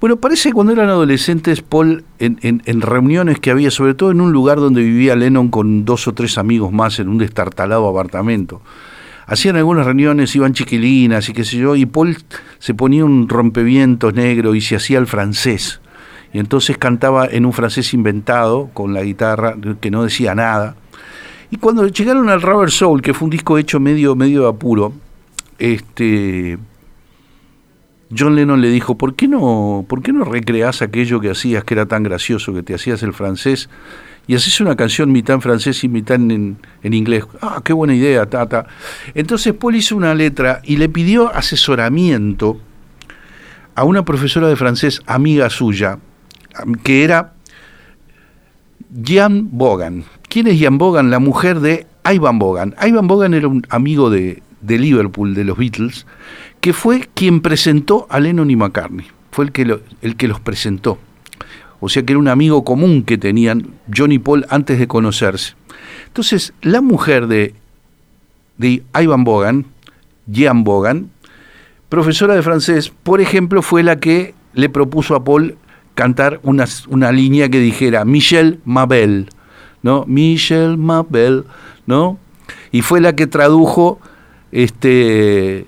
Bueno, 0.00 0.16
parece 0.16 0.50
que 0.50 0.52
cuando 0.52 0.72
eran 0.72 0.90
adolescentes, 0.90 1.60
Paul, 1.60 2.04
en, 2.20 2.38
en, 2.42 2.80
reuniones 2.82 3.40
que 3.40 3.50
había, 3.50 3.72
sobre 3.72 3.94
todo 3.94 4.12
en 4.12 4.20
un 4.20 4.30
lugar 4.30 4.58
donde 4.58 4.82
vivía 4.82 5.16
Lennon 5.16 5.48
con 5.48 5.84
dos 5.84 6.06
o 6.06 6.14
tres 6.14 6.38
amigos 6.38 6.72
más 6.72 7.00
en 7.00 7.08
un 7.08 7.18
destartalado 7.18 7.88
apartamento, 7.88 8.62
hacían 9.26 9.56
algunas 9.56 9.86
reuniones, 9.86 10.34
iban 10.36 10.52
chiquilinas 10.52 11.28
y 11.28 11.32
qué 11.32 11.44
sé 11.44 11.58
yo, 11.58 11.76
y 11.76 11.86
Paul 11.86 12.16
se 12.58 12.74
ponía 12.74 13.04
un 13.04 13.28
rompevientos 13.28 14.14
negro 14.14 14.54
y 14.54 14.60
se 14.60 14.76
hacía 14.76 14.98
el 14.98 15.06
francés 15.06 15.80
y 16.34 16.40
entonces 16.40 16.76
cantaba 16.76 17.26
en 17.26 17.46
un 17.46 17.52
francés 17.52 17.94
inventado 17.94 18.68
con 18.74 18.92
la 18.92 19.04
guitarra 19.04 19.54
que 19.80 19.90
no 19.92 20.02
decía 20.02 20.34
nada. 20.34 20.74
Y 21.52 21.58
cuando 21.58 21.86
llegaron 21.86 22.28
al 22.28 22.42
Rubber 22.42 22.72
Soul, 22.72 23.00
que 23.00 23.14
fue 23.14 23.26
un 23.26 23.30
disco 23.30 23.56
hecho 23.56 23.78
medio, 23.78 24.16
medio 24.16 24.42
de 24.42 24.48
apuro, 24.48 24.92
este, 25.60 26.58
John 28.16 28.34
Lennon 28.34 28.60
le 28.60 28.68
dijo, 28.68 28.98
¿por 28.98 29.14
qué, 29.14 29.28
no, 29.28 29.86
¿por 29.88 30.02
qué 30.02 30.12
no 30.12 30.24
recreas 30.24 30.82
aquello 30.82 31.20
que 31.20 31.30
hacías, 31.30 31.62
que 31.62 31.74
era 31.74 31.86
tan 31.86 32.02
gracioso, 32.02 32.52
que 32.52 32.64
te 32.64 32.74
hacías 32.74 33.04
el 33.04 33.12
francés, 33.12 33.70
y 34.26 34.34
haces 34.34 34.60
una 34.60 34.76
canción 34.76 35.12
mitad 35.12 35.34
en 35.34 35.42
francés 35.42 35.84
y 35.84 35.88
mitad 35.88 36.16
en, 36.16 36.56
en 36.82 36.94
inglés? 36.94 37.24
Ah, 37.40 37.60
qué 37.64 37.72
buena 37.72 37.94
idea, 37.94 38.26
tata. 38.26 38.66
Entonces 39.14 39.52
Paul 39.54 39.76
hizo 39.76 39.96
una 39.96 40.14
letra 40.14 40.60
y 40.64 40.76
le 40.76 40.88
pidió 40.88 41.34
asesoramiento 41.34 42.58
a 43.74 43.84
una 43.84 44.04
profesora 44.04 44.48
de 44.48 44.56
francés, 44.56 45.02
amiga 45.06 45.50
suya, 45.50 45.98
que 46.82 47.04
era 47.04 47.34
Jan 49.04 49.48
Bogan. 49.50 50.04
¿Quién 50.28 50.46
es 50.46 50.60
Jan 50.60 50.78
Bogan? 50.78 51.10
La 51.10 51.18
mujer 51.18 51.60
de 51.60 51.86
Ivan 52.04 52.38
Bogan. 52.38 52.74
Ivan 52.86 53.06
Bogan 53.06 53.34
era 53.34 53.48
un 53.48 53.66
amigo 53.68 54.10
de, 54.10 54.42
Liverpool, 54.62 55.34
de 55.34 55.44
los 55.44 55.58
Beatles, 55.58 56.06
que 56.60 56.72
fue 56.72 57.08
quien 57.14 57.40
presentó 57.40 58.06
a 58.10 58.20
Lennon 58.20 58.50
y 58.50 58.56
McCartney. 58.56 59.06
Fue 59.30 59.46
el 59.46 59.52
que, 59.52 59.80
el 60.02 60.16
que 60.16 60.28
los 60.28 60.40
presentó. 60.40 60.98
O 61.84 61.90
sea 61.90 62.02
que 62.02 62.14
era 62.14 62.18
un 62.18 62.28
amigo 62.28 62.64
común 62.64 63.02
que 63.02 63.18
tenían 63.18 63.74
John 63.94 64.10
y 64.10 64.18
Paul 64.18 64.46
antes 64.48 64.78
de 64.78 64.88
conocerse. 64.88 65.54
Entonces, 66.06 66.54
la 66.62 66.80
mujer 66.80 67.26
de, 67.26 67.54
de 68.56 68.82
Ivan 68.98 69.24
Bogan, 69.24 69.66
Jan 70.32 70.64
Bogan, 70.64 71.10
profesora 71.90 72.34
de 72.34 72.42
francés, 72.42 72.90
por 73.02 73.20
ejemplo, 73.20 73.60
fue 73.60 73.82
la 73.82 73.96
que 73.96 74.34
le 74.54 74.70
propuso 74.70 75.14
a 75.14 75.24
Paul 75.24 75.58
cantar 75.94 76.40
una, 76.42 76.64
una 76.88 77.12
línea 77.12 77.50
que 77.50 77.60
dijera 77.60 78.06
Michel 78.06 78.60
Mabel, 78.64 79.28
¿no? 79.82 80.06
Michel 80.06 80.78
Mabel, 80.78 81.44
¿no? 81.86 82.18
Y 82.72 82.80
fue 82.80 83.02
la 83.02 83.14
que 83.14 83.26
tradujo 83.26 84.00
este 84.52 85.66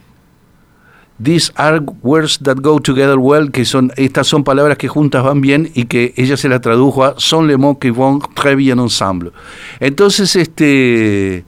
These 1.22 1.50
are 1.56 1.80
words 2.02 2.38
that 2.42 2.56
go 2.56 2.78
together 2.78 3.16
well, 3.18 3.50
que 3.50 3.64
son 3.64 3.90
estas 3.96 4.26
son 4.26 4.44
palabras 4.44 4.76
que 4.76 4.88
juntas 4.88 5.24
van 5.24 5.40
bien 5.40 5.70
y 5.74 5.86
que 5.86 6.12
ella 6.16 6.36
se 6.36 6.48
la 6.48 6.60
tradujo 6.60 7.04
a 7.04 7.14
son 7.16 7.46
les 7.46 7.56
mots 7.56 7.78
qui 7.80 7.90
vont 7.90 8.20
très 8.34 8.54
bien 8.54 8.78
ensemble. 8.78 9.32
Entonces 9.80 10.36
este 10.36 11.44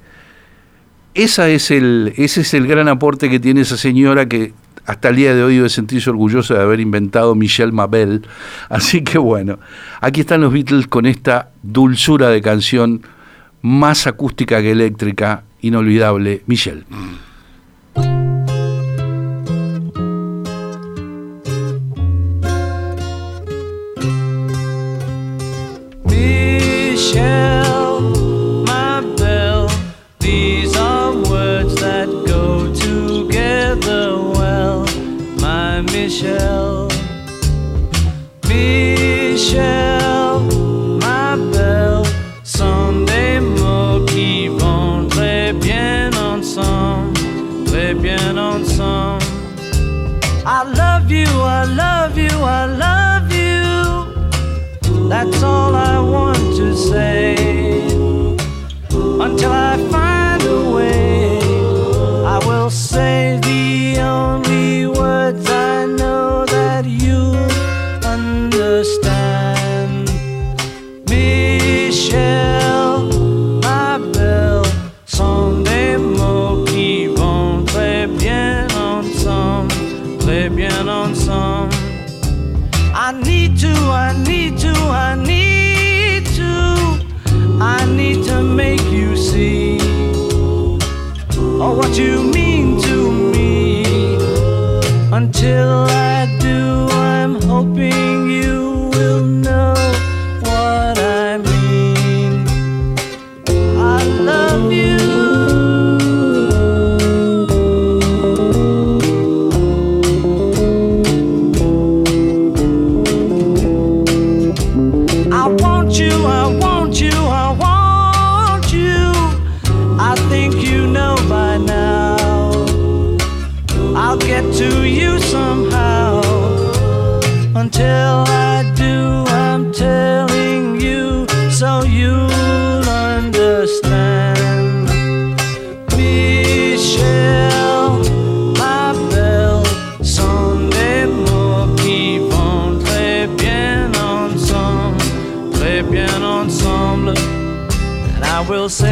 esa 1.14 1.48
es 1.48 1.70
el, 1.70 2.14
ese 2.16 2.42
es 2.42 2.54
el 2.54 2.66
gran 2.66 2.88
aporte 2.88 3.28
que 3.28 3.40
tiene 3.40 3.62
esa 3.62 3.76
señora 3.76 4.26
que 4.26 4.52
hasta 4.86 5.10
el 5.10 5.16
día 5.16 5.34
de 5.34 5.42
hoy 5.42 5.56
debe 5.56 5.68
sentirse 5.68 6.08
orgulloso 6.08 6.54
de 6.54 6.62
haber 6.62 6.80
inventado 6.80 7.34
Michel 7.34 7.72
Mabel. 7.72 8.26
Así 8.70 9.02
que 9.02 9.18
bueno, 9.18 9.58
aquí 10.00 10.20
están 10.20 10.40
los 10.40 10.52
Beatles 10.52 10.86
con 10.86 11.04
esta 11.04 11.50
dulzura 11.62 12.30
de 12.30 12.40
canción 12.40 13.02
más 13.60 14.06
acústica 14.06 14.62
que 14.62 14.70
eléctrica, 14.70 15.42
inolvidable, 15.60 16.42
my. 28.66 29.68
These 30.18 30.76
are 30.76 31.14
words 31.30 31.76
that 31.76 32.08
go 32.26 32.74
together 32.74 34.16
well, 34.36 34.84
my 35.40 35.80
Michelle. 35.82 36.88
Michelle. 38.48 40.17
Say 56.88 57.37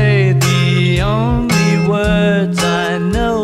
say 0.06 0.32
the 0.32 1.00
only 1.02 1.72
words 1.88 2.58
I 2.62 2.98
know 3.14 3.38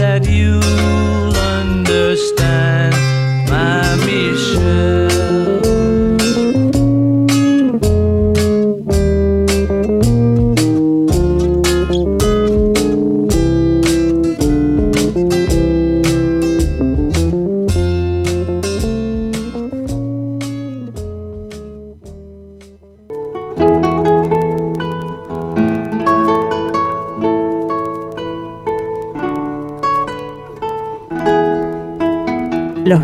that 0.00 0.22
you'll 0.36 1.36
understand 1.56 2.79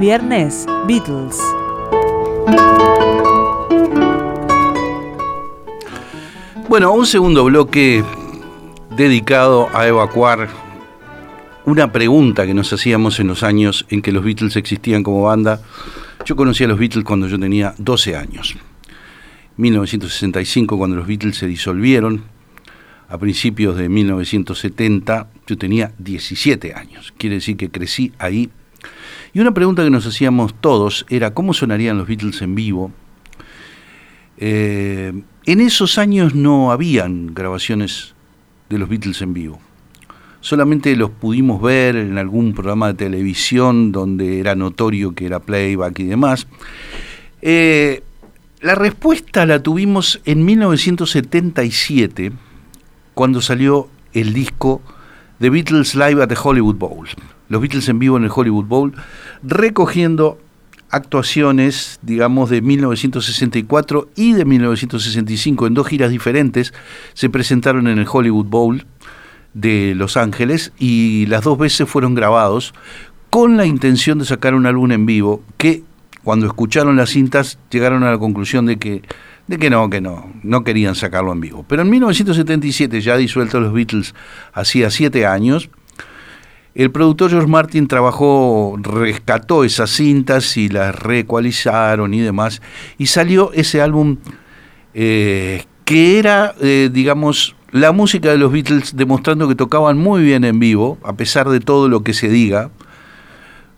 viernes, 0.06 0.66
Beatles. 0.86 1.36
Bueno, 6.68 6.92
un 6.92 7.06
segundo 7.06 7.42
bloque 7.42 8.04
dedicado 8.96 9.68
a 9.74 9.88
evacuar 9.88 10.48
una 11.64 11.90
pregunta 11.90 12.46
que 12.46 12.54
nos 12.54 12.72
hacíamos 12.72 13.18
en 13.18 13.26
los 13.26 13.42
años 13.42 13.84
en 13.88 14.00
que 14.00 14.12
los 14.12 14.22
Beatles 14.22 14.54
existían 14.54 15.02
como 15.02 15.22
banda. 15.22 15.60
Yo 16.24 16.36
conocí 16.36 16.62
a 16.62 16.68
los 16.68 16.78
Beatles 16.78 17.04
cuando 17.04 17.26
yo 17.26 17.36
tenía 17.36 17.74
12 17.76 18.14
años. 18.14 18.54
1965, 19.56 20.78
cuando 20.78 20.94
los 20.94 21.08
Beatles 21.08 21.36
se 21.36 21.48
disolvieron, 21.48 22.22
a 23.08 23.18
principios 23.18 23.76
de 23.76 23.88
1970, 23.88 25.30
yo 25.48 25.58
tenía 25.58 25.90
17 25.98 26.74
años. 26.74 27.12
Quiere 27.18 27.34
decir 27.34 27.56
que 27.56 27.70
crecí 27.70 28.12
ahí. 28.20 28.50
Y 29.36 29.40
una 29.40 29.52
pregunta 29.52 29.84
que 29.84 29.90
nos 29.90 30.06
hacíamos 30.06 30.54
todos 30.62 31.04
era 31.10 31.34
cómo 31.34 31.52
sonarían 31.52 31.98
los 31.98 32.08
Beatles 32.08 32.40
en 32.40 32.54
vivo. 32.54 32.90
Eh, 34.38 35.12
en 35.44 35.60
esos 35.60 35.98
años 35.98 36.34
no 36.34 36.72
habían 36.72 37.34
grabaciones 37.34 38.14
de 38.70 38.78
los 38.78 38.88
Beatles 38.88 39.20
en 39.20 39.34
vivo. 39.34 39.60
Solamente 40.40 40.96
los 40.96 41.10
pudimos 41.10 41.60
ver 41.60 41.96
en 41.96 42.16
algún 42.16 42.54
programa 42.54 42.86
de 42.86 42.94
televisión 42.94 43.92
donde 43.92 44.40
era 44.40 44.54
notorio 44.54 45.14
que 45.14 45.26
era 45.26 45.38
playback 45.38 45.98
y 45.98 46.04
demás. 46.04 46.46
Eh, 47.42 48.02
la 48.62 48.74
respuesta 48.74 49.44
la 49.44 49.62
tuvimos 49.62 50.18
en 50.24 50.46
1977, 50.46 52.32
cuando 53.12 53.42
salió 53.42 53.90
el 54.14 54.32
disco 54.32 54.80
The 55.40 55.50
Beatles 55.50 55.94
Live 55.94 56.22
at 56.22 56.28
the 56.28 56.38
Hollywood 56.42 56.76
Bowl. 56.76 57.06
Los 57.48 57.60
Beatles 57.60 57.88
en 57.88 57.98
vivo 57.98 58.16
en 58.16 58.24
el 58.24 58.30
Hollywood 58.34 58.66
Bowl, 58.66 58.94
recogiendo 59.42 60.38
actuaciones, 60.90 61.98
digamos, 62.02 62.50
de 62.50 62.62
1964 62.62 64.08
y 64.14 64.32
de 64.32 64.44
1965 64.44 65.66
en 65.66 65.74
dos 65.74 65.86
giras 65.86 66.10
diferentes, 66.10 66.72
se 67.14 67.28
presentaron 67.28 67.88
en 67.88 67.98
el 67.98 68.06
Hollywood 68.10 68.46
Bowl 68.46 68.86
de 69.54 69.94
Los 69.96 70.16
Ángeles 70.16 70.72
y 70.78 71.26
las 71.26 71.42
dos 71.44 71.58
veces 71.58 71.88
fueron 71.88 72.14
grabados 72.14 72.74
con 73.30 73.56
la 73.56 73.66
intención 73.66 74.18
de 74.18 74.24
sacar 74.24 74.54
un 74.54 74.66
álbum 74.66 74.92
en 74.92 75.06
vivo 75.06 75.42
que 75.56 75.82
cuando 76.22 76.46
escucharon 76.46 76.96
las 76.96 77.10
cintas 77.10 77.58
llegaron 77.70 78.02
a 78.02 78.10
la 78.10 78.18
conclusión 78.18 78.66
de 78.66 78.78
que 78.78 79.02
de 79.46 79.58
que 79.58 79.70
no, 79.70 79.88
que 79.88 80.00
no, 80.00 80.32
no 80.42 80.64
querían 80.64 80.96
sacarlo 80.96 81.32
en 81.32 81.40
vivo. 81.40 81.64
Pero 81.68 81.82
en 81.82 81.90
1977, 81.90 83.00
ya 83.00 83.16
disueltos 83.16 83.62
los 83.62 83.72
Beatles 83.72 84.14
hacía 84.52 84.90
siete 84.90 85.24
años, 85.24 85.70
el 86.76 86.90
productor 86.90 87.30
George 87.30 87.48
Martin 87.48 87.88
trabajó, 87.88 88.76
rescató 88.78 89.64
esas 89.64 89.88
cintas 89.88 90.58
y 90.58 90.68
las 90.68 90.94
reecualizaron 90.94 92.12
y 92.12 92.20
demás, 92.20 92.60
y 92.98 93.06
salió 93.06 93.50
ese 93.54 93.80
álbum 93.80 94.18
eh, 94.92 95.64
que 95.86 96.18
era, 96.18 96.54
eh, 96.60 96.90
digamos, 96.92 97.56
la 97.70 97.92
música 97.92 98.30
de 98.30 98.36
los 98.36 98.52
Beatles 98.52 98.94
demostrando 98.94 99.48
que 99.48 99.54
tocaban 99.54 99.96
muy 99.96 100.22
bien 100.22 100.44
en 100.44 100.58
vivo, 100.58 100.98
a 101.02 101.14
pesar 101.14 101.48
de 101.48 101.60
todo 101.60 101.88
lo 101.88 102.02
que 102.02 102.12
se 102.12 102.28
diga, 102.28 102.70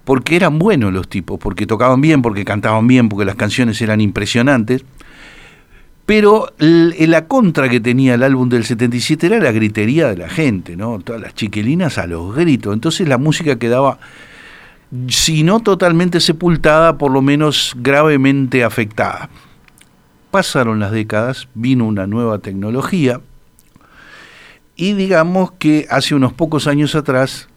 porque 0.05 0.35
eran 0.35 0.59
buenos 0.59 0.93
los 0.93 1.09
tipos, 1.09 1.39
porque 1.39 1.67
tocaban 1.67 2.01
bien, 2.01 2.21
porque 2.21 2.45
cantaban 2.45 2.89
bien, 2.89 3.09
porque 3.09 3.25
las 3.25 3.37
canciones 3.37 3.81
eran 3.81 4.01
impresionantes. 4.01 4.85
Pero 6.09 6.55
la 6.59 7.27
contra 7.27 7.69
que 7.69 7.81
tenía 7.81 8.15
el 8.15 8.23
álbum 8.23 8.49
del 8.49 8.65
77 8.65 9.27
era 9.27 9.41
la 9.41 9.53
gritería 9.53 10.09
de 10.09 10.17
la 10.17 10.31
gente, 10.31 10.75
¿no? 10.75 11.01
Todas 11.01 11.21
las 11.21 11.35
chiquilinas 11.35 11.99
a 11.99 12.07
los 12.07 12.35
gritos. 12.35 12.73
Entonces 12.73 13.07
la 13.07 13.19
música 13.19 13.59
quedaba, 13.59 13.99
si 15.09 15.43
no 15.43 15.61
totalmente 15.61 16.21
sepultada, 16.21 16.97
por 16.97 17.11
lo 17.11 17.21
menos 17.21 17.75
gravemente 17.77 18.65
afectada. 18.65 19.29
Pasaron 20.31 20.81
las 20.81 20.93
décadas, 20.93 21.47
vino 21.53 21.85
una 21.87 22.07
nueva 22.07 22.39
tecnología 22.39 23.21
y 24.77 24.95
digamos 24.95 25.53
que 25.59 25.85
hace 25.91 26.15
unos 26.15 26.33
pocos 26.33 26.69
años 26.69 26.95
atrás, 26.95 27.51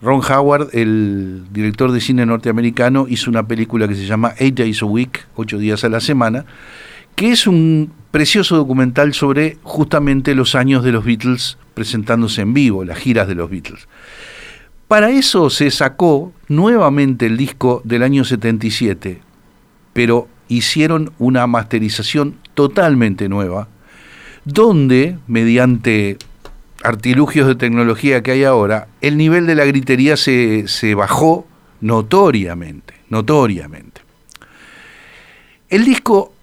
Ron 0.00 0.20
Howard, 0.20 0.68
el 0.72 1.46
director 1.50 1.90
de 1.90 2.00
cine 2.00 2.26
norteamericano, 2.26 3.06
hizo 3.08 3.28
una 3.28 3.48
película 3.48 3.88
que 3.88 3.96
se 3.96 4.06
llama 4.06 4.34
Eight 4.38 4.56
Days 4.56 4.82
a 4.84 4.86
Week, 4.86 5.26
ocho 5.34 5.58
días 5.58 5.82
a 5.82 5.88
la 5.88 5.98
semana, 5.98 6.44
que 7.14 7.32
es 7.32 7.46
un 7.46 7.92
precioso 8.10 8.56
documental 8.56 9.14
sobre 9.14 9.58
justamente 9.62 10.34
los 10.34 10.54
años 10.54 10.84
de 10.84 10.92
los 10.92 11.04
Beatles 11.04 11.58
presentándose 11.74 12.42
en 12.42 12.54
vivo, 12.54 12.84
las 12.84 12.98
giras 12.98 13.26
de 13.26 13.34
los 13.34 13.50
Beatles. 13.50 13.88
Para 14.88 15.10
eso 15.10 15.48
se 15.48 15.70
sacó 15.70 16.32
nuevamente 16.48 17.26
el 17.26 17.38
disco 17.38 17.80
del 17.84 18.02
año 18.02 18.24
77, 18.24 19.22
pero 19.94 20.28
hicieron 20.48 21.12
una 21.18 21.46
masterización 21.46 22.36
totalmente 22.52 23.28
nueva, 23.30 23.68
donde, 24.44 25.16
mediante 25.26 26.18
artilugios 26.82 27.46
de 27.46 27.54
tecnología 27.54 28.22
que 28.22 28.32
hay 28.32 28.44
ahora, 28.44 28.88
el 29.00 29.16
nivel 29.16 29.46
de 29.46 29.54
la 29.54 29.64
gritería 29.64 30.18
se, 30.18 30.68
se 30.68 30.94
bajó 30.94 31.46
notoriamente, 31.80 32.94
notoriamente. 33.08 34.02
El 35.70 35.86
disco 35.86 36.34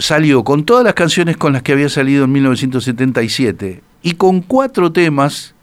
salió 0.00 0.42
con 0.44 0.64
todas 0.64 0.84
las 0.84 0.94
canciones 0.94 1.36
con 1.36 1.52
las 1.52 1.62
que 1.62 1.72
había 1.72 1.88
salido 1.88 2.24
en 2.24 2.32
1977 2.32 3.82
y 4.02 4.12
con 4.14 4.40
cuatro 4.40 4.90
temas 4.90 5.54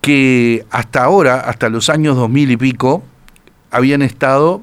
que 0.00 0.64
hasta 0.70 1.04
ahora, 1.04 1.40
hasta 1.40 1.68
los 1.68 1.90
años 1.90 2.16
2000 2.16 2.52
y 2.52 2.56
pico, 2.56 3.02
habían 3.70 4.02
estado 4.02 4.62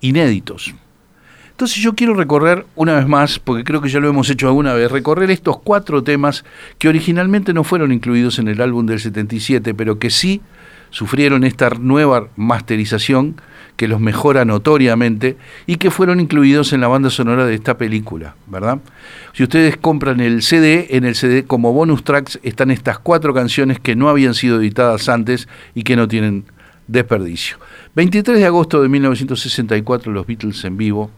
inéditos. 0.00 0.74
Entonces 1.50 1.78
yo 1.78 1.96
quiero 1.96 2.14
recorrer 2.14 2.66
una 2.76 2.94
vez 2.94 3.08
más, 3.08 3.40
porque 3.40 3.64
creo 3.64 3.80
que 3.80 3.88
ya 3.88 3.98
lo 3.98 4.08
hemos 4.08 4.30
hecho 4.30 4.46
alguna 4.46 4.74
vez, 4.74 4.92
recorrer 4.92 5.30
estos 5.32 5.58
cuatro 5.58 6.04
temas 6.04 6.44
que 6.78 6.88
originalmente 6.88 7.52
no 7.52 7.64
fueron 7.64 7.90
incluidos 7.90 8.38
en 8.38 8.46
el 8.46 8.60
álbum 8.60 8.86
del 8.86 9.00
77, 9.00 9.74
pero 9.74 9.98
que 9.98 10.10
sí 10.10 10.40
sufrieron 10.90 11.44
esta 11.44 11.70
nueva 11.70 12.28
masterización 12.36 13.40
que 13.76 13.86
los 13.86 14.00
mejora 14.00 14.44
notoriamente 14.44 15.36
y 15.66 15.76
que 15.76 15.92
fueron 15.92 16.18
incluidos 16.18 16.72
en 16.72 16.80
la 16.80 16.88
banda 16.88 17.10
sonora 17.10 17.46
de 17.46 17.54
esta 17.54 17.78
película, 17.78 18.34
¿verdad? 18.48 18.80
Si 19.32 19.44
ustedes 19.44 19.76
compran 19.76 20.18
el 20.20 20.42
CD, 20.42 20.88
en 20.90 21.04
el 21.04 21.14
CD 21.14 21.44
como 21.44 21.72
bonus 21.72 22.02
tracks 22.02 22.40
están 22.42 22.72
estas 22.72 22.98
cuatro 22.98 23.32
canciones 23.32 23.78
que 23.78 23.94
no 23.94 24.08
habían 24.08 24.34
sido 24.34 24.60
editadas 24.60 25.08
antes 25.08 25.46
y 25.76 25.84
que 25.84 25.94
no 25.94 26.08
tienen 26.08 26.44
desperdicio. 26.88 27.58
23 27.94 28.40
de 28.40 28.46
agosto 28.46 28.82
de 28.82 28.88
1964 28.88 30.10
los 30.10 30.26
Beatles 30.26 30.64
en 30.64 30.76
vivo 30.76 31.10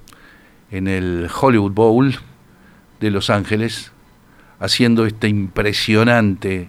en 0.70 0.86
el 0.86 1.28
Hollywood 1.40 1.72
Bowl 1.72 2.14
de 3.00 3.10
Los 3.10 3.30
Ángeles 3.30 3.92
haciendo 4.58 5.06
este 5.06 5.28
impresionante 5.28 6.68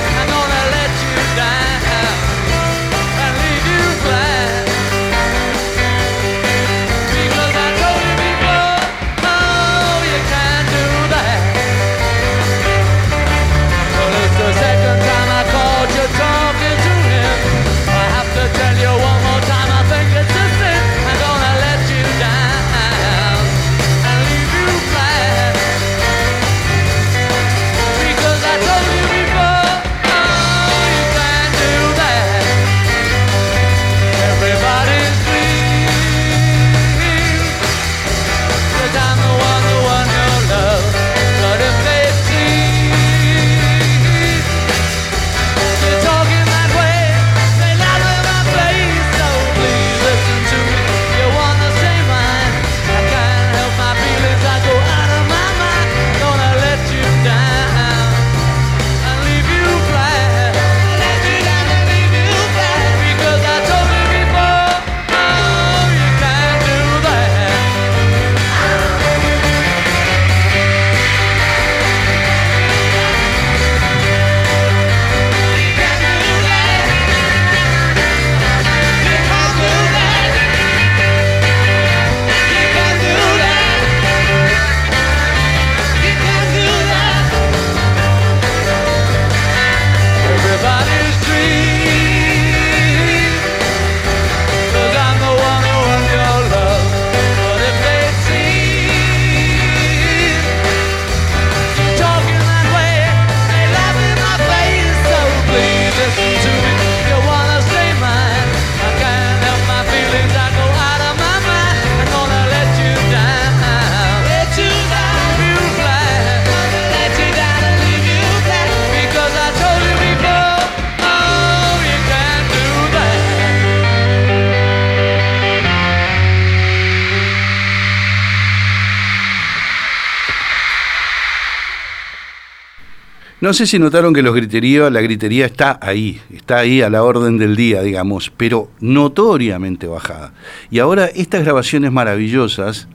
No 133.41 133.53
sé 133.53 133.65
si 133.65 133.79
notaron 133.79 134.13
que 134.13 134.21
los 134.21 134.35
griteríos, 134.35 134.91
la 134.91 135.01
gritería 135.01 135.47
está 135.47 135.79
ahí, 135.81 136.21
está 136.31 136.59
ahí 136.59 136.83
a 136.83 136.91
la 136.91 137.01
orden 137.01 137.39
del 137.39 137.55
día, 137.55 137.81
digamos, 137.81 138.31
pero 138.37 138.69
notoriamente 138.79 139.87
bajada. 139.87 140.31
Y 140.69 140.77
ahora 140.77 141.07
estas 141.07 141.43
grabaciones 141.43 141.91
maravillosas 141.91 142.87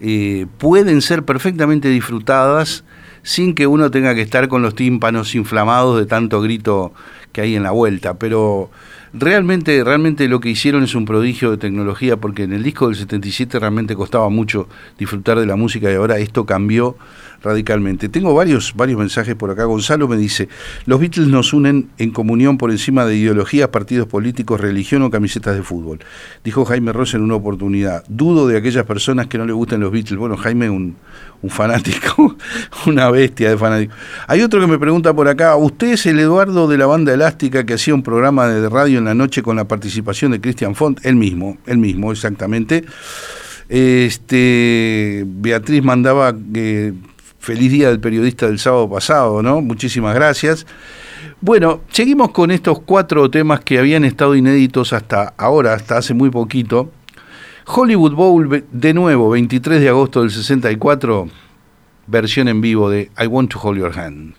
eh, 0.00 0.46
pueden 0.58 1.00
ser 1.00 1.24
perfectamente 1.24 1.90
disfrutadas 1.90 2.82
sin 3.22 3.54
que 3.54 3.68
uno 3.68 3.88
tenga 3.92 4.16
que 4.16 4.22
estar 4.22 4.48
con 4.48 4.62
los 4.62 4.74
tímpanos 4.74 5.36
inflamados 5.36 5.96
de 5.96 6.06
tanto 6.06 6.40
grito 6.40 6.92
que 7.30 7.42
hay 7.42 7.54
en 7.54 7.62
la 7.62 7.70
vuelta. 7.70 8.14
Pero 8.14 8.72
realmente, 9.12 9.84
realmente 9.84 10.26
lo 10.26 10.40
que 10.40 10.48
hicieron 10.48 10.82
es 10.82 10.96
un 10.96 11.04
prodigio 11.04 11.52
de 11.52 11.56
tecnología, 11.56 12.16
porque 12.16 12.42
en 12.42 12.52
el 12.52 12.64
disco 12.64 12.88
del 12.88 12.96
77 12.96 13.60
realmente 13.60 13.94
costaba 13.94 14.28
mucho 14.28 14.68
disfrutar 14.98 15.38
de 15.38 15.46
la 15.46 15.54
música 15.54 15.88
y 15.88 15.94
ahora 15.94 16.18
esto 16.18 16.46
cambió 16.46 16.96
radicalmente. 17.42 18.08
Tengo 18.08 18.34
varios, 18.34 18.74
varios 18.74 18.98
mensajes 18.98 19.34
por 19.34 19.50
acá. 19.50 19.64
Gonzalo 19.64 20.08
me 20.08 20.16
dice, 20.16 20.48
los 20.86 21.00
Beatles 21.00 21.28
nos 21.28 21.52
unen 21.52 21.90
en 21.98 22.10
comunión 22.10 22.58
por 22.58 22.70
encima 22.70 23.04
de 23.04 23.16
ideologías, 23.16 23.68
partidos 23.68 24.06
políticos, 24.08 24.60
religión 24.60 25.02
o 25.02 25.10
camisetas 25.10 25.56
de 25.56 25.62
fútbol. 25.62 26.00
Dijo 26.44 26.64
Jaime 26.64 26.92
Ross 26.92 27.14
en 27.14 27.22
una 27.22 27.34
oportunidad. 27.34 28.04
Dudo 28.08 28.46
de 28.46 28.56
aquellas 28.56 28.84
personas 28.84 29.26
que 29.26 29.38
no 29.38 29.46
le 29.46 29.52
gustan 29.52 29.80
los 29.80 29.92
Beatles. 29.92 30.18
Bueno, 30.18 30.36
Jaime 30.36 30.68
un, 30.70 30.96
fanático, 31.48 32.36
una 32.86 33.10
bestia 33.10 33.50
de 33.50 33.56
fanático. 33.56 33.94
Hay 34.26 34.42
otro 34.42 34.60
que 34.60 34.66
me 34.66 34.78
pregunta 34.78 35.14
por 35.14 35.28
acá, 35.28 35.56
¿usted 35.56 35.92
es 35.92 36.06
el 36.06 36.18
Eduardo 36.18 36.68
de 36.68 36.78
la 36.78 36.86
banda 36.86 37.14
elástica 37.14 37.64
que 37.64 37.74
hacía 37.74 37.94
un 37.94 38.02
programa 38.02 38.48
de 38.48 38.68
radio 38.68 38.98
en 38.98 39.04
la 39.04 39.14
noche 39.14 39.42
con 39.42 39.56
la 39.56 39.66
participación 39.66 40.32
de 40.32 40.40
Christian 40.40 40.74
Font? 40.74 41.04
El 41.04 41.16
mismo, 41.16 41.58
el 41.66 41.78
mismo, 41.78 42.12
exactamente. 42.12 42.84
Este, 43.68 45.24
Beatriz 45.26 45.84
mandaba 45.84 46.34
que 46.34 46.94
feliz 47.38 47.70
día 47.70 47.88
del 47.88 48.00
periodista 48.00 48.46
del 48.46 48.58
sábado 48.58 48.88
pasado, 48.88 49.42
¿no? 49.42 49.60
Muchísimas 49.60 50.14
gracias. 50.14 50.66
Bueno, 51.40 51.80
seguimos 51.90 52.30
con 52.30 52.50
estos 52.50 52.80
cuatro 52.80 53.30
temas 53.30 53.60
que 53.60 53.78
habían 53.78 54.04
estado 54.04 54.34
inéditos 54.34 54.92
hasta 54.92 55.34
ahora, 55.36 55.74
hasta 55.74 55.98
hace 55.98 56.14
muy 56.14 56.30
poquito. 56.30 56.90
Hollywood 57.66 58.14
Bowl, 58.14 58.64
de 58.72 58.94
nuevo, 58.94 59.30
23 59.30 59.80
de 59.80 59.88
agosto 59.88 60.22
del 60.22 60.30
64, 60.30 61.28
versión 62.06 62.48
en 62.48 62.60
vivo 62.60 62.88
de 62.90 63.10
I 63.18 63.26
Want 63.26 63.52
to 63.52 63.60
Hold 63.60 63.78
Your 63.78 63.98
Hand. 63.98 64.34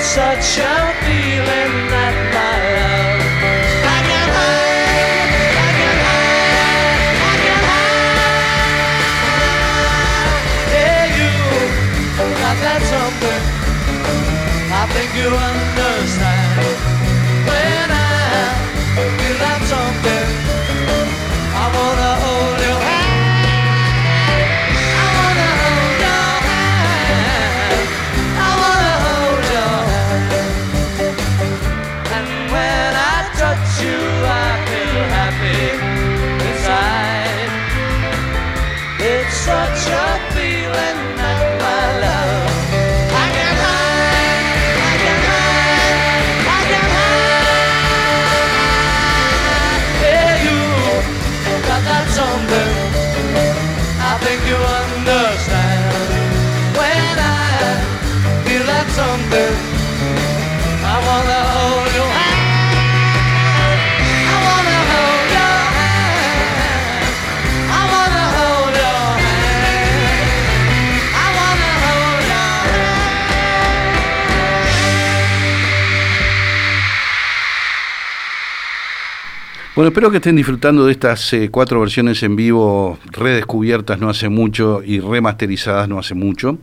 Such 0.00 0.56
a 0.56 0.94
feeling 1.04 1.74
that 1.92 2.14
my 2.32 2.55
Bueno, 79.76 79.88
espero 79.88 80.10
que 80.10 80.16
estén 80.16 80.36
disfrutando 80.36 80.86
de 80.86 80.92
estas 80.92 81.34
eh, 81.34 81.50
cuatro 81.50 81.78
versiones 81.80 82.22
en 82.22 82.34
vivo 82.34 82.98
redescubiertas 83.12 84.00
no 84.00 84.08
hace 84.08 84.30
mucho 84.30 84.82
y 84.82 85.00
remasterizadas 85.00 85.86
no 85.86 85.98
hace 85.98 86.14
mucho. 86.14 86.56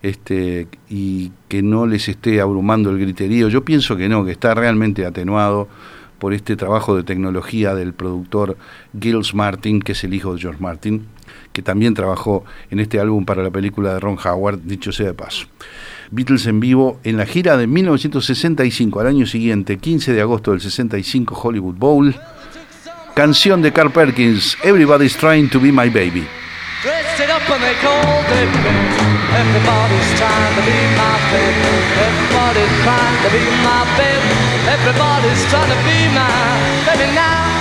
Este, 0.00 0.68
y 0.88 1.32
que 1.48 1.64
no 1.64 1.88
les 1.88 2.08
esté 2.08 2.40
abrumando 2.40 2.90
el 2.90 3.00
griterío. 3.00 3.48
Yo 3.48 3.64
pienso 3.64 3.96
que 3.96 4.08
no, 4.08 4.24
que 4.24 4.30
está 4.30 4.54
realmente 4.54 5.04
atenuado 5.04 5.66
por 6.20 6.34
este 6.34 6.54
trabajo 6.54 6.94
de 6.94 7.02
tecnología 7.02 7.74
del 7.74 7.94
productor 7.94 8.56
Gilles 8.96 9.34
Martin, 9.34 9.80
que 9.80 9.90
es 9.90 10.04
el 10.04 10.14
hijo 10.14 10.34
de 10.34 10.40
George 10.40 10.62
Martin, 10.62 11.04
que 11.52 11.62
también 11.62 11.94
trabajó 11.94 12.44
en 12.70 12.78
este 12.78 13.00
álbum 13.00 13.24
para 13.24 13.42
la 13.42 13.50
película 13.50 13.94
de 13.94 13.98
Ron 13.98 14.18
Howard, 14.24 14.60
dicho 14.62 14.92
sea 14.92 15.06
de 15.06 15.14
paso. 15.14 15.48
Beatles 16.12 16.46
en 16.46 16.60
vivo 16.60 17.00
en 17.02 17.16
la 17.16 17.26
gira 17.26 17.56
de 17.56 17.66
1965, 17.66 19.00
al 19.00 19.08
año 19.08 19.26
siguiente, 19.26 19.78
15 19.78 20.12
de 20.12 20.20
agosto 20.20 20.52
del 20.52 20.60
65, 20.60 21.36
Hollywood 21.42 21.74
Bowl. 21.74 22.14
canción 23.16 23.62
de 23.62 23.72
Carl 23.72 23.90
Perkins, 23.92 24.58
Everybody's 24.62 25.16
Trying 25.16 25.48
to 25.48 25.58
Be 25.58 25.72
My 25.72 25.88
Baby. 25.88 26.28
Everybody's 26.84 27.80
trying 30.20 30.52
to 30.52 30.62
be 30.68 30.76
my 31.00 31.16
baby. 31.32 31.80
Everybody's 34.68 35.42
trying 35.48 35.72
to 35.72 35.80
be 35.80 35.98
my 36.12 36.28
baby 36.84 37.08
now. 37.16 37.56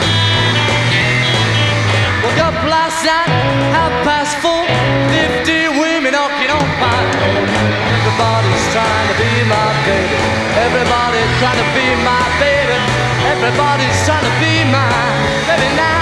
Woke 2.22 2.42
up 2.44 2.58
last 2.68 3.00
night, 3.08 3.32
half 3.72 3.96
past 4.04 4.36
four. 4.44 4.68
Fifty 5.08 5.72
women 5.80 6.12
knocking 6.12 6.52
on 6.52 6.68
my 6.84 7.00
door. 7.16 7.48
Everybody's 7.96 8.66
trying 8.76 9.08
to 9.08 9.16
be 9.24 9.32
my 9.48 9.72
baby. 9.88 10.20
Everybody's 10.68 11.32
trying 11.40 11.60
to 11.64 11.68
be 11.72 11.88
my 12.04 12.28
baby. 12.44 12.76
Everybody's 13.32 13.98
trying 14.04 14.26
to 14.28 14.34
be 14.44 14.54
my. 14.70 15.35
Baby 15.58 15.76
now. 15.76 15.95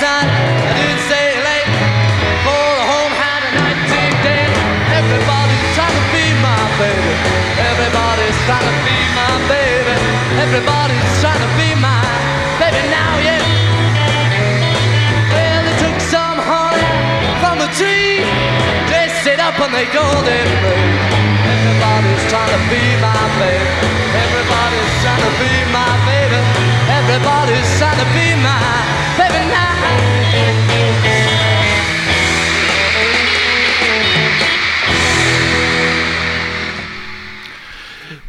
I 0.00 0.24
didn't 0.80 1.04
it 1.28 1.44
late 1.44 1.68
for 2.40 2.72
day. 4.24 4.48
Everybody's 4.96 5.68
trying 5.76 5.92
to 5.92 6.04
be 6.16 6.24
my 6.40 6.56
baby. 6.80 7.12
Everybody's 7.60 8.38
trying 8.48 8.64
to 8.64 8.76
be 8.80 8.96
my 9.12 9.34
baby. 9.52 9.92
Everybody's 10.40 11.12
trying 11.20 11.42
to 11.44 11.50
be 11.60 11.76
my 11.76 12.00
baby 12.56 12.80
now, 12.88 13.12
yeah. 13.20 13.44
Well, 15.36 15.60
they 15.68 15.76
took 15.84 15.98
some 16.00 16.38
honey 16.48 16.88
from 17.44 17.60
the 17.60 17.68
tree. 17.76 18.24
They 18.88 19.12
sit 19.20 19.36
up 19.36 19.60
and 19.60 19.68
they. 19.76 19.84
Everybody's 21.44 22.24
trying 22.32 22.48
to 22.56 22.60
be 22.72 22.82
my 23.04 23.20
baby. 23.36 23.68
Everybody's 24.16 24.92
trying 25.04 25.24
to 25.28 25.32
be 25.36 25.52
my 25.68 25.92
baby. 26.08 26.40
Everybody's 26.88 27.68
trying 27.76 28.00
to 28.00 28.08
be 28.16 28.32
my 28.40 28.64
baby 29.20 29.44
now. 29.52 29.69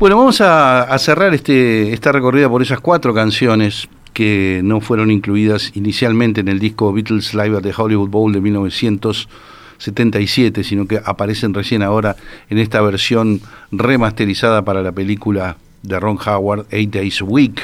Bueno, 0.02 0.18
vamos 0.18 0.42
a, 0.42 0.98
cerrar 0.98 1.34
este, 1.36 1.94
esta 1.94 2.12
recorrida 2.12 2.50
por 2.50 2.64
esas 2.64 2.80
cuatro 2.80 3.14
canciones 3.14 3.88
que 4.14 4.62
no 4.64 4.82
fueron 4.82 5.12
incluidas 5.12 5.74
inicialmente 5.76 6.42
en 6.42 6.48
el 6.48 6.58
disco 6.58 6.92
Beatles 6.92 7.36
Live 7.36 7.56
at 7.56 7.68
Hollywood 7.78 8.10
Bowl 8.10 8.34
de 8.34 8.42
1977, 8.42 10.64
sino 10.64 10.88
que 10.88 11.00
aparecen 11.06 11.54
recién 11.54 11.84
ahora 11.84 12.16
en 12.50 12.58
esta 12.58 12.82
versión 12.82 13.42
remasterizada 13.72 14.66
para 14.66 14.82
la 14.82 14.92
película 14.92 15.58
de 15.84 16.00
Ron 16.00 16.18
Howard, 16.26 16.66
Eight 16.72 16.96
Days 16.96 17.22
a 17.22 17.26
Week. 17.26 17.62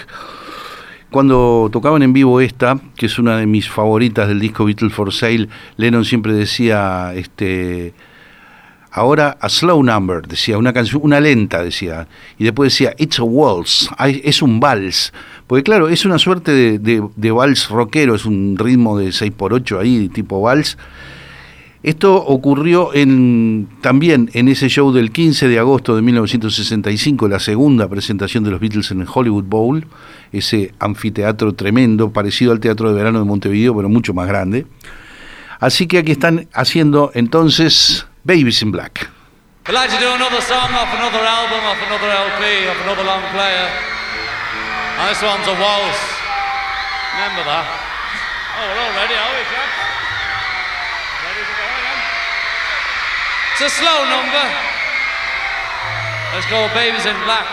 Cuando 1.09 1.71
tocaban 1.73 2.03
en 2.03 2.13
vivo 2.13 2.39
esta, 2.39 2.79
que 2.95 3.07
es 3.07 3.17
una 3.17 3.37
de 3.37 3.47
mis 3.47 3.67
favoritas 3.67 4.27
del 4.27 4.39
disco 4.39 4.63
Beatles 4.63 4.93
for 4.93 5.11
Sale, 5.11 5.49
Lennon 5.77 6.05
siempre 6.05 6.33
decía, 6.33 7.13
este, 7.15 7.95
ahora 8.97 9.37
a 9.39 9.47
slow 9.49 9.81
number, 9.83 10.27
decía, 10.27 10.57
una 10.57 10.73
canción, 10.73 11.01
una 11.03 11.19
lenta, 11.19 11.63
decía, 11.63 12.07
y 12.37 12.43
después 12.43 12.73
decía, 12.73 12.93
it's 12.97 13.19
a 13.19 13.23
waltz, 13.23 13.89
es 14.23 14.41
un 14.41 14.59
vals, 14.59 15.13
porque 15.47 15.63
claro, 15.63 15.87
es 15.87 16.03
una 16.05 16.17
suerte 16.19 16.51
de, 16.51 16.79
de- 16.79 17.07
de 17.15 17.31
vals 17.31 17.69
rockero, 17.69 18.15
es 18.15 18.25
un 18.25 18.55
ritmo 18.57 18.97
de 18.97 19.09
6x8 19.09 19.79
ahí, 19.79 20.09
tipo 20.09 20.41
vals. 20.41 20.77
Esto 21.83 22.15
ocurrió 22.15 22.93
en, 22.95 23.69
también 23.81 24.29
en 24.33 24.47
ese 24.49 24.67
show 24.67 24.91
del 24.91 25.11
15 25.11 25.47
de 25.47 25.59
agosto 25.59 25.95
de 25.95 26.01
1965, 26.01 27.27
la 27.29 27.39
segunda 27.39 27.87
presentación 27.87 28.43
de 28.43 28.49
los 28.51 28.59
Beatles 28.59 28.89
en 28.91 29.01
el 29.01 29.07
Hollywood 29.13 29.43
Bowl, 29.45 29.85
ese 30.31 30.73
anfiteatro 30.79 31.53
tremendo, 31.53 32.09
parecido 32.11 32.51
al 32.51 32.59
Teatro 32.59 32.89
de 32.89 32.95
Verano 32.95 33.19
de 33.19 33.25
Montevideo, 33.25 33.75
pero 33.75 33.89
mucho 33.89 34.13
más 34.15 34.27
grande. 34.27 34.65
Así 35.59 35.87
que 35.87 35.99
aquí 35.99 36.11
están 36.11 36.47
haciendo 36.51 37.11
entonces 37.13 38.06
Babies 38.27 38.61
in 38.61 38.75
Black. 38.75 39.07
I'd 39.67 39.73
like 39.73 39.87
to 39.87 39.99
do 40.03 40.11
another 40.11 40.43
song 40.43 40.67
off 40.75 40.91
another 40.91 41.23
album, 41.23 41.63
off 41.63 41.79
another 41.79 42.11
LP, 42.11 42.67
off 42.67 42.75
another 42.83 43.07
long 43.07 43.23
player. 43.31 43.67
And 44.99 45.07
this 45.07 45.23
one's 45.23 45.47
a 45.47 45.55
waltz. 45.55 46.03
Remember 47.15 47.47
that? 47.47 47.63
Oh, 47.63 48.67
we're 48.67 48.83
all 48.83 48.95
ready, 48.99 49.15
are 49.15 49.31
we, 49.31 49.47
chaps? 49.47 49.79
Ready 51.23 51.39
to 51.39 51.55
go 51.55 51.67
again? 51.71 51.99
It's 53.55 53.63
a 53.63 53.71
slow 53.79 53.99
number. 54.11 54.45
Let's 56.35 56.51
go, 56.51 56.67
Babies 56.75 57.07
in 57.07 57.15
Black. 57.23 57.47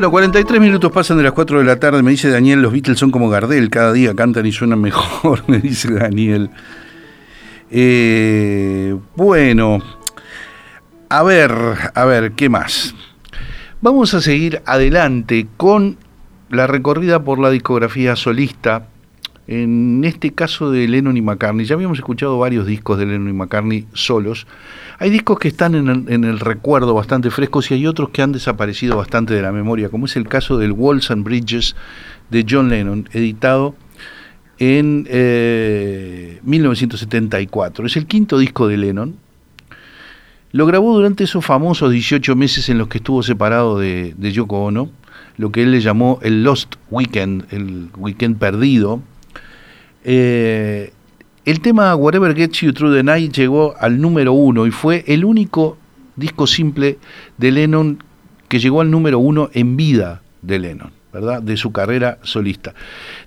Bueno, 0.00 0.12
43 0.12 0.62
minutos 0.62 0.90
pasan 0.90 1.18
de 1.18 1.24
las 1.24 1.32
4 1.32 1.58
de 1.58 1.64
la 1.66 1.78
tarde. 1.78 2.02
Me 2.02 2.12
dice 2.12 2.30
Daniel, 2.30 2.62
los 2.62 2.72
Beatles 2.72 2.98
son 2.98 3.10
como 3.10 3.28
Gardel, 3.28 3.68
cada 3.68 3.92
día 3.92 4.14
cantan 4.14 4.46
y 4.46 4.50
suenan 4.50 4.80
mejor, 4.80 5.42
me 5.46 5.58
dice 5.58 5.92
Daniel. 5.92 6.48
Eh, 7.70 8.96
bueno, 9.14 9.82
a 11.10 11.22
ver, 11.22 11.52
a 11.94 12.04
ver, 12.06 12.32
¿qué 12.32 12.48
más? 12.48 12.94
Vamos 13.82 14.14
a 14.14 14.22
seguir 14.22 14.62
adelante 14.64 15.46
con 15.58 15.98
la 16.48 16.66
recorrida 16.66 17.22
por 17.22 17.38
la 17.38 17.50
discografía 17.50 18.16
solista, 18.16 18.86
en 19.50 20.04
este 20.04 20.30
caso 20.30 20.70
de 20.70 20.86
Lennon 20.86 21.16
y 21.16 21.22
McCartney. 21.22 21.66
Ya 21.66 21.74
habíamos 21.74 21.98
escuchado 21.98 22.38
varios 22.38 22.68
discos 22.68 23.00
de 23.00 23.06
Lennon 23.06 23.30
y 23.30 23.32
McCartney 23.32 23.84
solos. 23.92 24.46
Hay 25.00 25.10
discos 25.10 25.40
que 25.40 25.48
están 25.48 25.74
en 25.74 26.24
el, 26.24 26.38
recuerdo 26.38 26.94
bastante 26.94 27.32
frescos 27.32 27.68
y 27.70 27.74
hay 27.74 27.88
otros 27.88 28.10
que 28.10 28.22
han 28.22 28.30
desaparecido 28.30 28.96
bastante 28.96 29.34
de 29.34 29.42
la 29.42 29.50
memoria, 29.50 29.88
como 29.88 30.06
es 30.06 30.14
el 30.14 30.28
caso 30.28 30.56
del 30.56 30.70
Walls 30.70 31.10
and 31.10 31.24
Bridges 31.24 31.74
de 32.30 32.46
John 32.48 32.68
Lennon, 32.68 33.08
editado 33.12 33.74
en 34.60 35.08
eh, 35.10 36.38
1974. 36.44 37.86
Es 37.86 37.96
el 37.96 38.06
quinto 38.06 38.38
disco 38.38 38.68
de 38.68 38.76
Lennon. 38.76 39.16
Lo 40.52 40.64
grabó 40.64 40.94
durante 40.94 41.24
esos 41.24 41.44
famosos 41.44 41.90
18 41.90 42.36
meses 42.36 42.68
en 42.68 42.78
los 42.78 42.86
que 42.86 42.98
estuvo 42.98 43.24
separado 43.24 43.80
de, 43.80 44.14
de 44.16 44.30
Yoko 44.30 44.62
Ono, 44.62 44.92
lo 45.38 45.50
que 45.50 45.64
él 45.64 45.72
le 45.72 45.80
llamó 45.80 46.20
el 46.22 46.44
Lost 46.44 46.76
Weekend, 46.88 47.52
el 47.52 47.88
weekend 47.96 48.38
perdido. 48.38 49.02
Eh, 50.04 50.92
el 51.44 51.60
tema 51.60 51.94
Whatever 51.94 52.34
Gets 52.34 52.60
You 52.60 52.72
Through 52.72 52.94
the 52.94 53.02
Night 53.02 53.32
llegó 53.32 53.74
al 53.78 54.00
número 54.00 54.32
uno 54.32 54.66
y 54.66 54.70
fue 54.70 55.04
el 55.06 55.24
único 55.24 55.78
disco 56.16 56.46
simple 56.46 56.98
de 57.38 57.50
Lennon 57.50 58.02
que 58.48 58.58
llegó 58.58 58.80
al 58.80 58.90
número 58.90 59.18
uno 59.18 59.50
en 59.52 59.76
vida 59.76 60.22
de 60.42 60.58
Lennon, 60.58 60.92
¿verdad? 61.12 61.42
De 61.42 61.56
su 61.56 61.72
carrera 61.72 62.18
solista. 62.22 62.74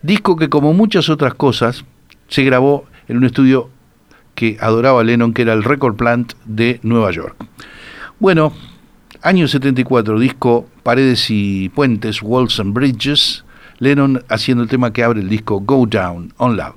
Disco 0.01 0.35
que 0.35 0.49
como 0.49 0.73
muchas 0.73 1.09
otras 1.09 1.33
cosas 1.33 1.85
se 2.27 2.43
grabó 2.43 2.85
en 3.07 3.17
un 3.17 3.25
estudio 3.25 3.69
que 4.35 4.57
adoraba 4.59 5.03
Lennon, 5.03 5.33
que 5.33 5.43
era 5.43 5.53
el 5.53 5.63
Record 5.63 5.95
Plant 5.95 6.33
de 6.45 6.79
Nueva 6.83 7.11
York. 7.11 7.35
Bueno, 8.19 8.53
año 9.21 9.47
74, 9.47 10.19
disco 10.19 10.67
Paredes 10.83 11.27
y 11.29 11.69
Puentes, 11.69 12.21
Walls 12.21 12.59
and 12.59 12.73
Bridges, 12.73 13.42
Lennon 13.83 14.23
haciendo 14.29 14.63
el 14.63 14.69
tema 14.69 14.93
que 14.93 15.03
abre 15.03 15.19
el 15.19 15.27
disco 15.27 15.59
Go 15.59 15.85
Down 15.85 16.33
on 16.37 16.55
Love. 16.55 16.75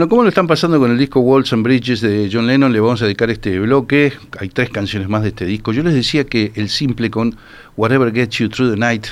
Bueno, 0.00 0.08
¿cómo 0.08 0.22
lo 0.22 0.30
están 0.30 0.46
pasando 0.46 0.78
con 0.78 0.90
el 0.90 0.96
disco 0.96 1.20
Walls 1.20 1.52
and 1.52 1.62
Bridges 1.62 2.00
de 2.00 2.30
John 2.32 2.46
Lennon? 2.46 2.72
Le 2.72 2.80
vamos 2.80 3.02
a 3.02 3.04
dedicar 3.04 3.28
este 3.28 3.60
bloque. 3.60 4.14
Hay 4.38 4.48
tres 4.48 4.70
canciones 4.70 5.10
más 5.10 5.20
de 5.20 5.28
este 5.28 5.44
disco. 5.44 5.74
Yo 5.74 5.82
les 5.82 5.92
decía 5.92 6.24
que 6.24 6.52
el 6.54 6.70
simple 6.70 7.10
con 7.10 7.36
Whatever 7.76 8.10
Gets 8.10 8.38
You 8.38 8.48
Through 8.48 8.70
the 8.70 8.76
Night, 8.78 9.08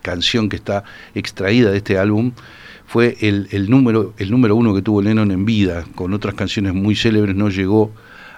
canción 0.00 0.48
que 0.48 0.54
está 0.54 0.84
extraída 1.16 1.72
de 1.72 1.78
este 1.78 1.98
álbum, 1.98 2.30
fue 2.86 3.16
el, 3.20 3.68
número, 3.68 4.14
el 4.16 4.30
número 4.30 4.54
uno 4.54 4.76
que 4.76 4.80
tuvo 4.80 5.02
Lennon 5.02 5.32
en 5.32 5.44
vida. 5.44 5.84
Con 5.96 6.14
otras 6.14 6.34
canciones 6.34 6.72
muy 6.72 6.94
célebres 6.94 7.34
no 7.34 7.48
llegó 7.48 7.90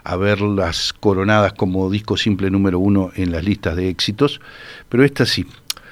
a 0.03 0.17
verlas 0.17 0.95
coronadas 0.95 1.53
como 1.53 1.91
disco 1.91 2.17
simple 2.17 2.51
número 2.51 2.79
uno 2.79 3.11
en 3.15 3.31
las 3.31 3.45
listas 3.45 3.77
de 3.77 3.91
éxitos, 3.91 4.41
pero 4.89 5.05
esta 5.05 5.27
sí. 5.27 5.45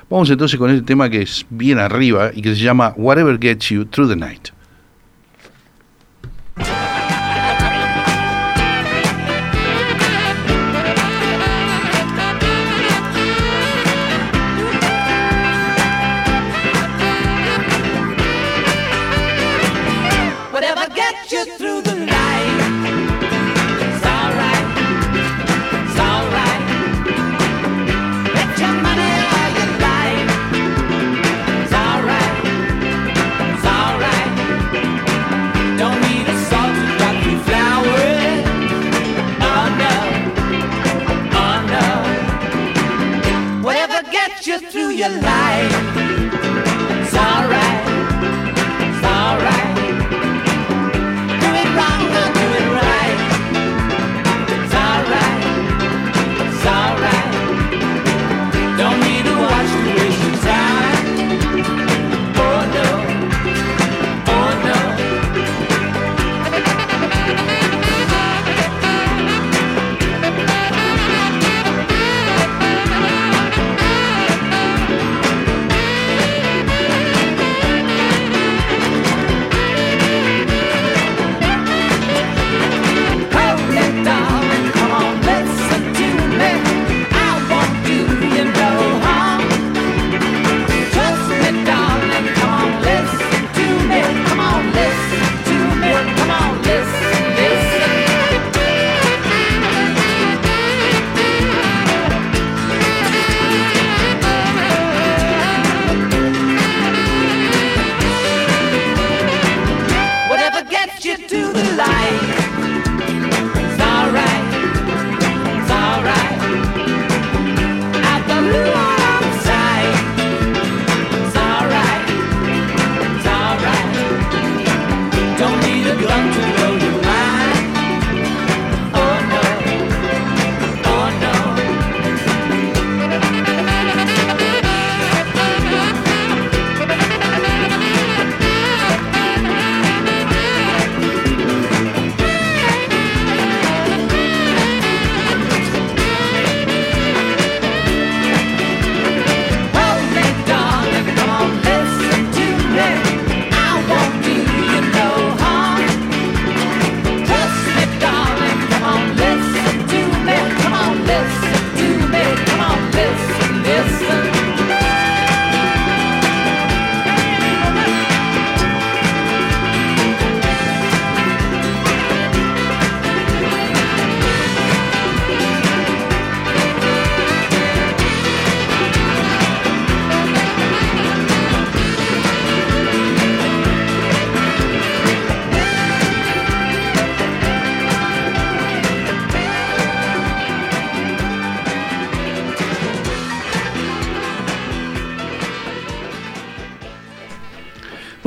Vamos 0.09 0.31
entonces 0.31 0.59
con 0.59 0.71
este 0.71 0.87
tema 0.87 1.11
que 1.11 1.21
es 1.21 1.45
bien 1.51 1.79
arriba 1.79 2.31
y 2.35 2.41
que 2.41 2.55
se 2.55 2.63
llama 2.63 2.95
Whatever 2.97 3.39
Gets 3.39 3.69
You 3.69 3.85
Through 3.85 4.09
the 4.09 4.17
Night. 4.17 4.58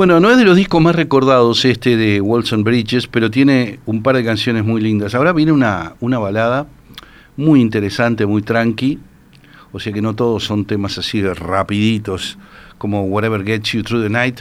Bueno, 0.02 0.18
no 0.18 0.32
es 0.32 0.36
de 0.36 0.44
los 0.44 0.56
discos 0.56 0.82
más 0.82 0.96
recordados 0.96 1.64
este 1.64 1.96
de 1.96 2.20
Walson 2.20 2.64
Bridges, 2.64 3.06
pero 3.06 3.30
tiene 3.30 3.78
un 3.86 4.02
par 4.02 4.16
de 4.16 4.24
canciones 4.24 4.64
muy 4.64 4.80
lindas. 4.80 5.14
Ahora 5.14 5.32
viene 5.32 5.52
una, 5.52 5.94
una 6.00 6.18
balada 6.18 6.66
muy 7.36 7.60
interesante, 7.60 8.26
muy 8.26 8.42
tranqui, 8.42 8.98
o 9.70 9.78
sea 9.78 9.92
que 9.92 10.02
no 10.02 10.16
todos 10.16 10.42
son 10.42 10.64
temas 10.64 10.98
así 10.98 11.20
de 11.20 11.32
rapiditos 11.34 12.36
como 12.78 13.04
Whatever 13.04 13.44
Gets 13.44 13.74
You 13.74 13.84
Through 13.84 14.02
the 14.02 14.10
Night. 14.10 14.40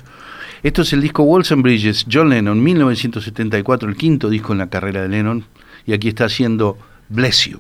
Esto 0.63 0.81
es 0.81 0.93
el 0.93 1.01
disco 1.01 1.21
Walson 1.21 1.61
Bridges, 1.61 2.07
John 2.11 2.29
Lennon, 2.29 2.63
1974, 2.63 3.87
el 3.87 3.95
quinto 3.95 4.31
disco 4.31 4.53
en 4.53 4.57
la 4.57 4.67
carrera 4.71 5.03
de 5.03 5.09
Lennon, 5.09 5.45
y 5.85 5.93
aquí 5.93 6.07
está 6.07 6.25
haciendo 6.25 6.75
Bless 7.07 7.45
You. 7.45 7.59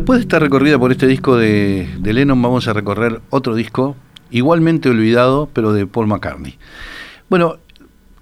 Después 0.00 0.18
de 0.18 0.22
esta 0.22 0.38
recorrida 0.38 0.78
por 0.78 0.92
este 0.92 1.06
disco 1.06 1.36
de, 1.36 1.86
Lennon, 2.02 2.40
vamos 2.40 2.66
a 2.68 2.72
recorrer 2.72 3.20
otro 3.28 3.54
disco 3.54 3.96
igualmente 4.30 4.88
olvidado, 4.88 5.50
pero 5.52 5.74
de 5.74 5.86
Paul 5.86 6.06
McCartney. 6.06 6.56
Bueno, 7.28 7.58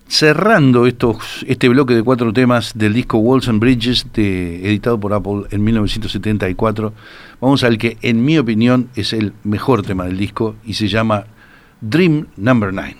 cerrando 0.08 0.86
estos, 0.86 1.44
este 1.46 1.68
bloque 1.68 1.94
de 1.94 2.02
cuatro 2.02 2.32
temas 2.32 2.72
del 2.74 2.94
disco 2.94 3.18
Walls 3.18 3.46
and 3.48 3.60
Bridges, 3.60 4.06
de- 4.12 4.66
editado 4.68 4.98
por 4.98 5.12
Apple 5.12 5.42
en 5.52 5.62
1974, 5.62 6.92
vamos 7.40 7.62
al 7.62 7.78
que, 7.78 7.96
en 8.02 8.24
mi 8.24 8.38
opinión, 8.38 8.88
es 8.96 9.12
el 9.12 9.32
mejor 9.44 9.82
tema 9.82 10.04
del 10.04 10.18
disco 10.18 10.56
y 10.64 10.74
se 10.74 10.88
llama 10.88 11.26
Dream 11.80 12.26
Number 12.36 12.72
9. 12.74 12.96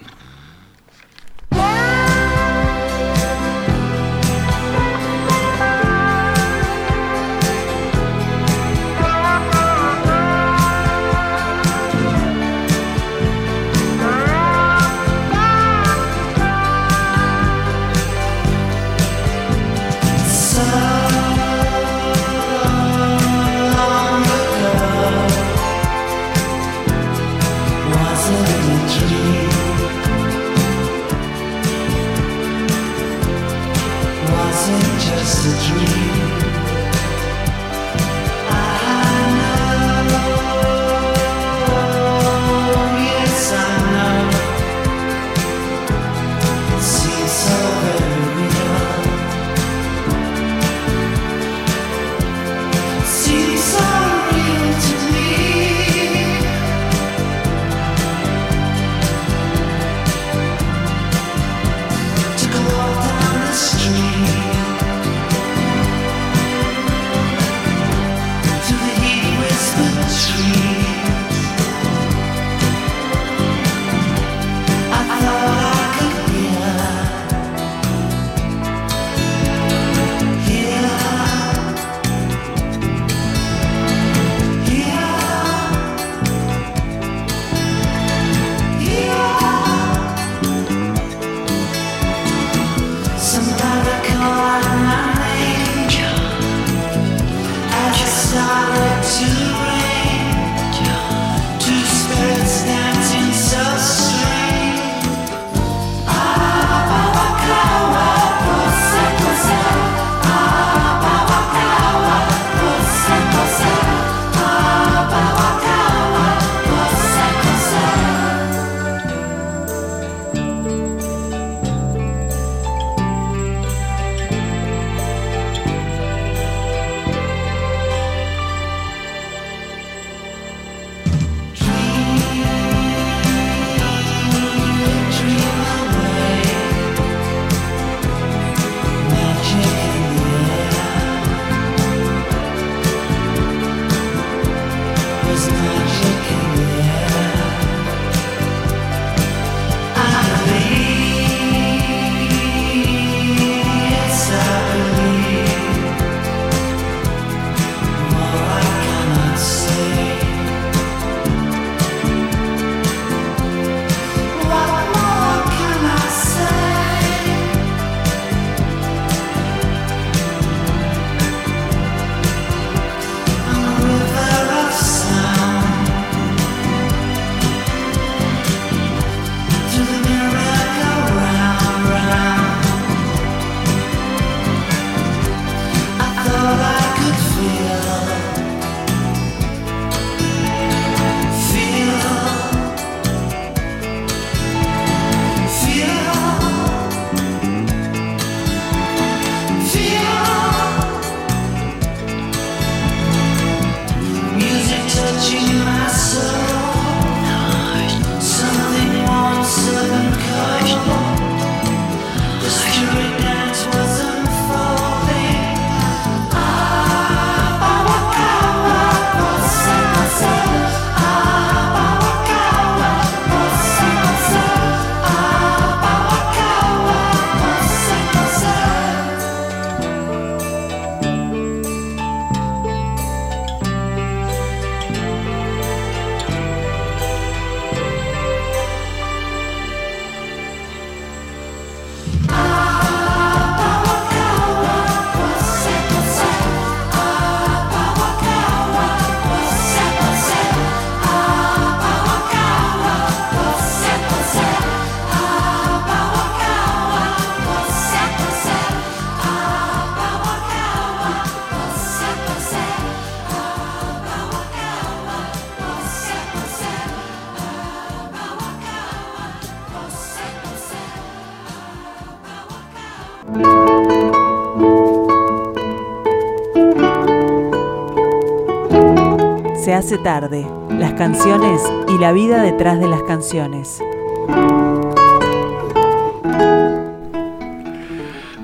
Se 279.69 279.75
hace 279.75 279.99
tarde. 279.99 280.47
Las 280.71 280.95
canciones 280.95 281.61
y 281.95 281.99
la 281.99 282.15
vida 282.15 282.43
detrás 282.43 282.81
de 282.81 282.89
las 282.89 283.03
canciones. 283.03 283.83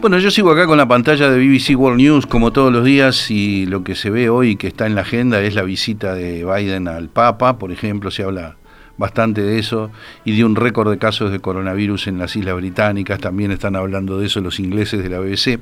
Bueno, 0.03 0.19
yo 0.19 0.31
sigo 0.31 0.51
acá 0.51 0.67
con 0.67 0.77
la 0.77 0.87
pantalla 0.87 1.31
de 1.31 1.39
BBC 1.39 1.79
World 1.79 1.97
News 1.97 2.27
como 2.27 2.53
todos 2.53 2.71
los 2.71 2.85
días 2.85 3.31
y 3.31 3.65
lo 3.65 3.83
que 3.85 3.95
se 3.95 4.11
ve 4.11 4.29
hoy 4.29 4.57
que 4.57 4.67
está 4.67 4.85
en 4.85 4.95
la 4.95 5.01
agenda 5.01 5.41
es 5.41 5.55
la 5.55 5.63
visita 5.63 6.15
de 6.15 6.45
Biden 6.45 6.89
al 6.89 7.09
Papa, 7.09 7.57
por 7.57 7.73
ejemplo, 7.73 8.11
se 8.11 8.23
habla 8.23 8.57
bastante 8.99 9.41
de 9.41 9.59
eso 9.59 9.91
y 10.27 10.37
de 10.37 10.45
un 10.45 10.57
récord 10.57 10.91
de 10.91 10.99
casos 10.99 11.33
de 11.33 11.41
coronavirus 11.41 12.07
en 12.09 12.19
las 12.19 12.37
Islas 12.37 12.57
Británicas, 12.57 13.19
también 13.19 13.51
están 13.51 13.77
hablando 13.77 14.19
de 14.19 14.27
eso 14.27 14.43
los 14.43 14.61
ingleses 14.61 15.03
de 15.03 15.09
la 15.09 15.21
BBC. 15.21 15.59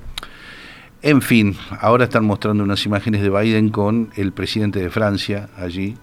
En 1.03 1.20
fin, 1.20 1.57
ahora 1.80 2.05
están 2.05 2.24
mostrando 2.24 2.62
unas 2.62 2.86
imágenes 2.86 3.22
de 3.22 3.30
Biden 3.30 3.70
con 3.70 4.11
el 4.14 4.30
presidente 4.30 4.78
de 4.78 4.88
Francia 4.88 5.48
allí, 5.57 5.96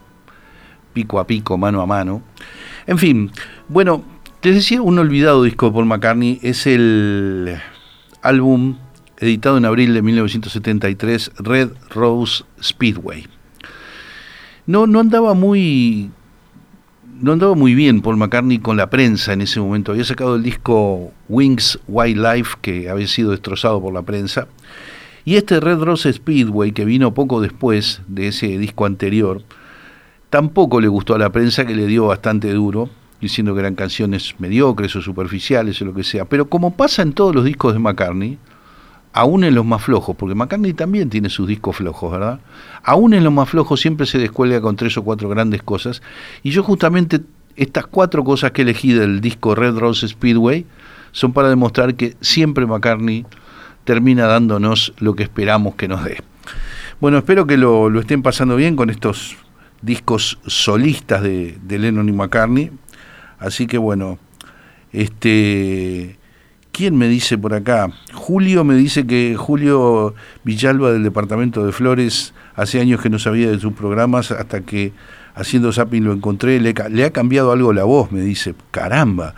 pico 0.92 1.22
a 1.22 1.26
pico, 1.26 1.58
mano 1.58 1.82
a 1.82 1.86
mano. 1.86 2.22
En 2.86 2.98
fin, 2.98 3.32
bueno, 3.70 4.04
les 4.42 4.56
decía, 4.56 4.82
un 4.82 5.00
olvidado 5.00 5.44
disco 5.44 5.68
de 5.68 5.72
Paul 5.72 5.86
McCartney 5.86 6.40
es 6.42 6.68
el 6.68 7.58
álbum 8.22 8.76
editado 9.20 9.58
en 9.58 9.64
abril 9.64 9.94
de 9.94 10.02
1973, 10.02 11.32
Red 11.38 11.70
Rose 11.92 12.44
Speedway. 12.62 13.26
No, 14.66 14.86
no 14.86 15.00
andaba 15.00 15.34
muy 15.34 16.12
no 17.22 17.34
andaba 17.34 17.56
muy 17.56 17.76
bien 17.76 18.02
Paul 18.02 18.18
McCartney 18.18 18.60
con 18.60 18.78
la 18.78 18.90
prensa 18.90 19.34
en 19.34 19.42
ese 19.42 19.60
momento. 19.60 19.92
Había 19.92 20.06
sacado 20.06 20.36
el 20.36 20.44
disco 20.44 21.12
Wings 21.28 21.80
Wildlife, 21.88 22.58
que 22.62 22.90
había 22.90 23.08
sido 23.08 23.32
destrozado 23.32 23.82
por 23.82 23.94
la 23.94 24.02
prensa. 24.02 24.48
Y 25.26 25.36
este 25.36 25.60
Red 25.60 25.80
Rose 25.80 26.12
Speedway, 26.12 26.72
que 26.72 26.86
vino 26.86 27.14
poco 27.14 27.42
después 27.42 28.02
de 28.08 28.30
ese 28.30 28.58
disco 28.58 28.86
anterior, 28.86 29.44
tampoco 30.30 30.80
le 30.80 30.88
gustó 30.88 31.16
a 31.16 31.20
la 31.20 31.32
prensa, 31.32 31.66
que 31.66 31.76
le 31.76 31.88
dio 31.88 32.08
bastante 32.08 32.52
duro, 32.54 32.90
diciendo 33.20 33.54
que 33.54 33.60
eran 33.60 33.76
canciones 33.76 34.36
mediocres 34.40 34.96
o 34.96 35.02
superficiales 35.02 35.82
o 35.82 35.86
lo 35.86 35.94
que 35.94 36.04
sea. 36.04 36.26
Pero 36.26 36.50
como 36.50 36.76
pasa 36.76 37.02
en 37.02 37.14
todos 37.14 37.36
los 37.36 37.44
discos 37.44 37.74
de 37.74 37.80
McCartney, 37.80 38.38
aún 39.14 39.44
en 39.44 39.56
los 39.56 39.66
más 39.66 39.84
flojos, 39.84 40.16
porque 40.16 40.36
McCartney 40.36 40.74
también 40.74 41.10
tiene 41.10 41.30
sus 41.30 41.48
discos 41.48 41.78
flojos, 41.78 42.12
¿verdad? 42.12 42.40
Aún 42.84 43.14
en 43.14 43.24
los 43.24 43.34
más 43.34 43.50
flojos 43.50 43.82
siempre 43.82 44.06
se 44.06 44.18
descuelga 44.18 44.62
con 44.62 44.76
tres 44.76 44.98
o 44.98 45.04
cuatro 45.04 45.30
grandes 45.30 45.64
cosas. 45.64 46.02
Y 46.44 46.52
yo 46.52 46.64
justamente 46.64 47.22
estas 47.56 47.88
cuatro 47.88 48.24
cosas 48.24 48.52
que 48.52 48.62
elegí 48.62 48.94
del 48.94 49.22
disco 49.22 49.56
Red 49.56 49.78
Rose 49.78 50.08
Speedway 50.08 50.66
son 51.12 51.34
para 51.34 51.50
demostrar 51.50 51.96
que 51.96 52.16
siempre 52.22 52.66
McCartney 52.66 53.26
termina 53.84 54.28
dándonos 54.28 54.94
lo 55.00 55.16
que 55.16 55.24
esperamos 55.24 55.76
que 55.76 55.88
nos 55.88 56.04
dé. 56.04 56.22
Bueno, 57.02 57.18
espero 57.18 57.48
que 57.48 57.58
lo, 57.58 57.98
estén 58.00 58.22
pasando 58.22 58.56
bien 58.56 58.76
con 58.76 58.90
estos 58.90 59.36
discos 59.82 60.38
solistas 60.46 61.24
de, 61.24 61.58
de 61.64 61.80
Lennon 61.80 62.08
y 62.10 62.12
McCartney. 62.12 62.72
Así 63.40 63.68
que 63.68 63.78
bueno, 63.78 64.20
este 64.92 66.19
¿Quién 66.80 66.98
me 66.98 67.10
dice 67.10 67.38
por 67.38 67.54
acá? 67.54 67.92
Julio 68.14 68.64
me 68.64 68.74
dice 68.74 69.06
que 69.06 69.36
Julio 69.38 70.16
Villalba 70.46 70.94
del 70.94 71.04
departamento 71.04 71.66
de 71.66 71.74
Flores 71.74 72.34
hace 72.56 72.80
años 72.80 73.02
que 73.02 73.10
no 73.10 73.20
sabía 73.20 73.52
de 73.52 73.60
sus 73.60 73.74
programas 73.74 74.32
hasta 74.32 74.62
que 74.62 74.94
haciendo 75.36 75.74
zapping 75.74 76.06
lo 76.06 76.14
encontré, 76.14 76.58
le, 76.62 77.04
ha 77.04 77.10
cambiado 77.10 77.52
algo 77.52 77.74
la 77.74 77.84
voz, 77.84 78.14
me 78.14 78.22
dice, 78.22 78.56
caramba. 78.72 79.36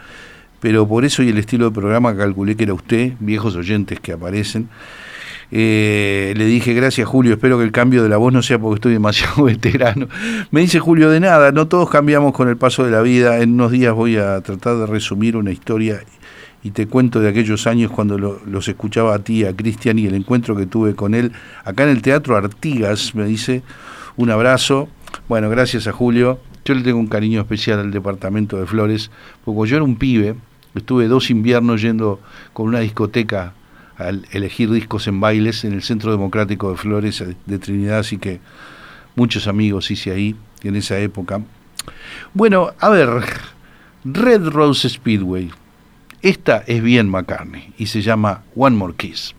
Pero 0.59 0.87
por 0.87 1.03
eso 1.03 1.23
y 1.23 1.29
el 1.29 1.39
estilo 1.39 1.65
de 1.65 1.71
programa 1.71 2.15
calculé 2.15 2.55
que 2.55 2.65
era 2.65 2.75
usted, 2.75 3.13
viejos 3.19 3.55
oyentes 3.55 3.99
que 3.99 4.11
aparecen. 4.11 4.69
Eh, 5.49 6.35
le 6.37 6.45
dije, 6.45 6.75
gracias 6.75 7.07
Julio, 7.07 7.33
espero 7.33 7.57
que 7.57 7.63
el 7.63 7.71
cambio 7.71 8.03
de 8.03 8.09
la 8.09 8.17
voz 8.17 8.31
no 8.31 8.43
sea 8.43 8.59
porque 8.59 8.75
estoy 8.75 8.93
demasiado 8.93 9.43
veterano. 9.45 10.07
Me 10.51 10.61
dice 10.61 10.77
Julio, 10.77 11.09
de 11.09 11.19
nada, 11.19 11.51
no 11.51 11.67
todos 11.67 11.89
cambiamos 11.89 12.33
con 12.33 12.49
el 12.49 12.57
paso 12.57 12.83
de 12.85 12.91
la 12.91 13.01
vida. 13.01 13.39
En 13.39 13.53
unos 13.53 13.71
días 13.71 13.95
voy 13.95 14.17
a 14.17 14.39
tratar 14.41 14.77
de 14.77 14.85
resumir 14.85 15.35
una 15.35 15.51
historia 15.51 16.03
y 16.63 16.71
te 16.71 16.87
cuento 16.87 17.19
de 17.19 17.29
aquellos 17.29 17.65
años 17.67 17.91
cuando 17.91 18.17
lo- 18.17 18.39
los 18.45 18.67
escuchaba 18.67 19.15
a 19.15 19.19
ti, 19.19 19.45
a 19.45 19.55
Cristian, 19.55 19.97
y 19.99 20.05
el 20.05 20.13
encuentro 20.15 20.55
que 20.55 20.65
tuve 20.65 20.95
con 20.95 21.13
él 21.15 21.31
acá 21.65 21.83
en 21.83 21.89
el 21.89 22.01
Teatro 22.01 22.37
Artigas, 22.37 23.15
me 23.15 23.25
dice, 23.25 23.63
un 24.17 24.29
abrazo. 24.29 24.87
Bueno, 25.27 25.49
gracias 25.49 25.87
a 25.87 25.91
Julio. 25.91 26.39
Yo 26.63 26.73
le 26.75 26.81
tengo 26.83 26.99
un 26.99 27.07
cariño 27.07 27.41
especial 27.41 27.79
al 27.79 27.91
departamento 27.91 28.57
de 28.57 28.67
Flores, 28.67 29.09
porque 29.43 29.69
yo 29.71 29.77
era 29.77 29.83
un 29.83 29.95
pibe, 29.95 30.35
estuve 30.75 31.07
dos 31.07 31.31
inviernos 31.31 31.81
yendo 31.81 32.19
con 32.53 32.67
una 32.67 32.79
discoteca 32.79 33.53
al 33.97 34.27
elegir 34.31 34.69
discos 34.71 35.07
en 35.07 35.19
bailes 35.19 35.63
en 35.63 35.73
el 35.73 35.81
Centro 35.81 36.11
Democrático 36.11 36.69
de 36.71 36.77
Flores 36.77 37.23
de 37.45 37.59
Trinidad, 37.59 37.99
así 37.99 38.17
que 38.17 38.39
muchos 39.15 39.47
amigos 39.47 39.89
hice 39.91 40.11
ahí 40.11 40.35
en 40.63 40.75
esa 40.75 40.99
época. 40.99 41.41
Bueno, 42.33 42.71
a 42.79 42.89
ver, 42.89 43.09
Red 44.05 44.47
Rose 44.49 44.87
Speedway. 44.89 45.51
Esta 46.21 46.63
es 46.67 46.83
bien 46.83 47.09
McCartney 47.09 47.73
y 47.79 47.87
se 47.87 48.03
llama 48.03 48.43
One 48.55 48.75
More 48.75 48.93
Kiss. 48.95 49.33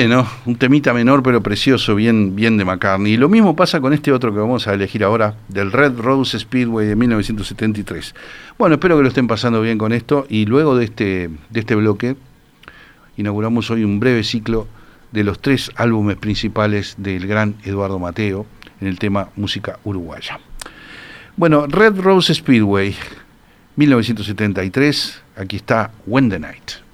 Bueno, 0.00 0.28
un 0.46 0.54
temita 0.54 0.94
menor 0.94 1.24
pero 1.24 1.42
precioso, 1.42 1.96
bien, 1.96 2.36
bien 2.36 2.56
de 2.56 2.64
McCartney. 2.64 3.14
Y 3.14 3.16
lo 3.16 3.28
mismo 3.28 3.56
pasa 3.56 3.80
con 3.80 3.92
este 3.92 4.12
otro 4.12 4.32
que 4.32 4.38
vamos 4.38 4.68
a 4.68 4.74
elegir 4.74 5.02
ahora, 5.02 5.34
del 5.48 5.72
Red 5.72 5.98
Rose 5.98 6.38
Speedway 6.38 6.86
de 6.86 6.94
1973. 6.94 8.14
Bueno, 8.56 8.76
espero 8.76 8.96
que 8.96 9.02
lo 9.02 9.08
estén 9.08 9.26
pasando 9.26 9.60
bien 9.60 9.76
con 9.76 9.92
esto 9.92 10.24
y 10.28 10.46
luego 10.46 10.76
de 10.76 10.84
este, 10.84 11.30
de 11.50 11.58
este 11.60 11.74
bloque 11.74 12.14
inauguramos 13.16 13.72
hoy 13.72 13.82
un 13.82 13.98
breve 13.98 14.22
ciclo 14.22 14.68
de 15.10 15.24
los 15.24 15.40
tres 15.40 15.72
álbumes 15.74 16.16
principales 16.16 16.94
del 16.96 17.26
gran 17.26 17.56
Eduardo 17.64 17.98
Mateo 17.98 18.46
en 18.80 18.86
el 18.86 19.00
tema 19.00 19.30
música 19.34 19.80
uruguaya. 19.82 20.38
Bueno, 21.36 21.66
Red 21.66 21.98
Rose 21.98 22.32
Speedway, 22.36 22.94
1973, 23.74 25.22
aquí 25.34 25.56
está 25.56 25.90
When 26.06 26.30
the 26.30 26.38
Night. 26.38 26.87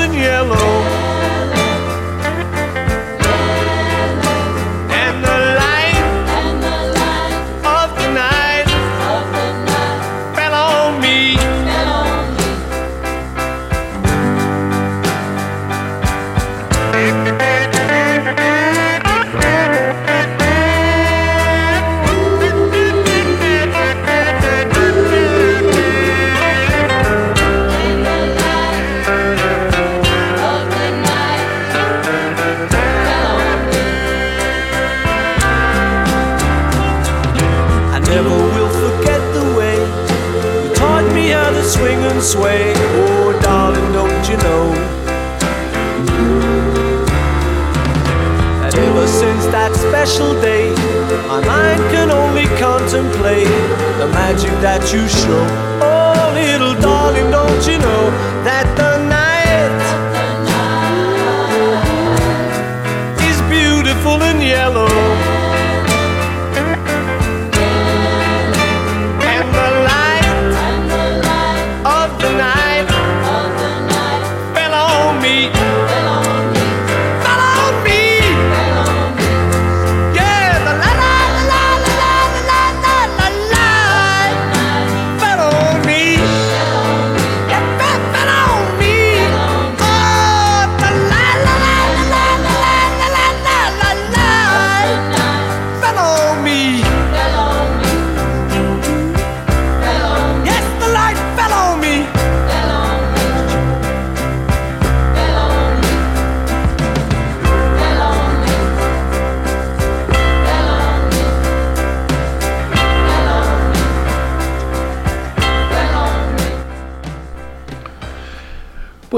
And 0.00 0.14
yellow? 0.14 0.57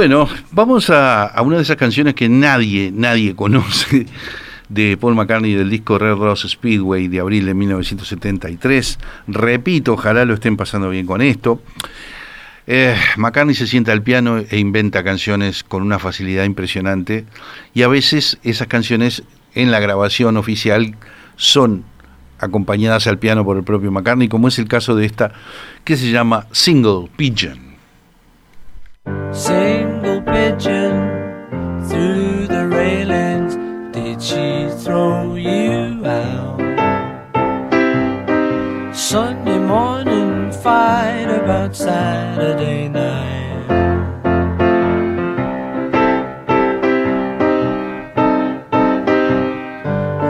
Bueno, 0.00 0.26
vamos 0.52 0.88
a, 0.88 1.30
una 1.44 1.56
de 1.56 1.62
esas 1.62 1.76
canciones 1.76 2.14
que 2.14 2.26
nadie, 2.30 2.90
nadie 2.90 3.36
conoce 3.36 4.06
de 4.70 4.96
Paul 4.96 5.14
McCartney 5.14 5.52
del 5.52 5.68
disco 5.68 5.98
Red 5.98 6.14
Rose 6.14 6.48
Speedway 6.48 7.06
de 7.06 7.20
abril 7.20 7.44
de 7.44 7.52
1973. 7.52 8.98
Repito, 9.26 9.92
ojalá 9.92 10.24
lo 10.24 10.32
estén 10.32 10.56
pasando 10.56 10.88
bien 10.88 11.04
con 11.04 11.20
esto. 11.20 11.60
Eh, 12.66 12.96
McCartney 13.18 13.54
se 13.54 13.66
sienta 13.66 13.92
al 13.92 14.02
piano 14.02 14.38
e 14.38 14.58
inventa 14.58 15.04
canciones 15.04 15.62
con 15.64 15.82
una 15.82 15.98
facilidad 15.98 16.44
impresionante 16.44 17.26
y 17.74 17.82
a 17.82 17.88
veces 17.88 18.38
esas 18.42 18.68
canciones 18.68 19.22
en 19.54 19.70
la 19.70 19.80
grabación 19.80 20.38
oficial 20.38 20.96
son 21.36 21.84
acompañadas 22.38 23.06
al 23.06 23.18
piano 23.18 23.44
por 23.44 23.58
el 23.58 23.64
propio 23.64 23.92
McCartney, 23.92 24.28
como 24.28 24.48
es 24.48 24.58
el 24.58 24.66
caso 24.66 24.96
de 24.96 25.04
esta 25.04 25.32
que 25.84 25.98
se 25.98 26.10
llama 26.10 26.46
Single 26.52 27.10
Pigeon. 27.18 27.68
Pigeon 30.40 30.94
through 31.88 32.46
the 32.46 32.66
railings. 32.66 33.52
Did 33.94 34.22
she 34.22 34.70
throw 34.82 35.34
you 35.34 36.02
out? 36.06 36.58
Sunday 38.94 39.58
morning 39.58 40.50
fight 40.50 41.28
about 41.40 41.76
Saturday 41.76 42.88
night. 42.88 43.66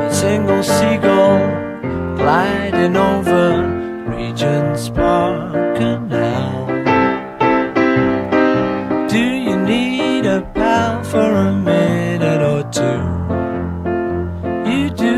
A 0.08 0.12
single 0.12 0.62
seagull 0.64 1.38
gliding 2.16 2.96
over 2.96 3.44
Regent's 4.08 4.88
Park 4.88 5.78
for 11.10 11.18
a 11.18 11.52
minute 11.52 12.40
or 12.40 12.62
two. 12.70 13.00
You 14.70 14.90
do, 14.90 15.16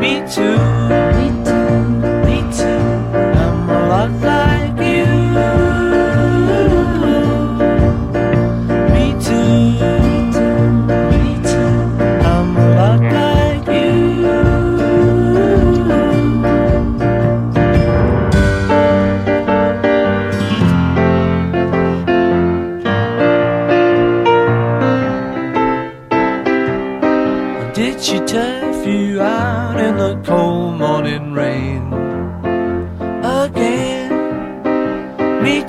me 0.00 0.14
too, 0.34 0.58
me 1.16 1.26
too, 1.46 1.78
me 2.26 2.38
too. 2.58 2.82
I'm 3.40 3.70
a 3.70 3.88
lot 3.88 4.10
like. 4.22 4.75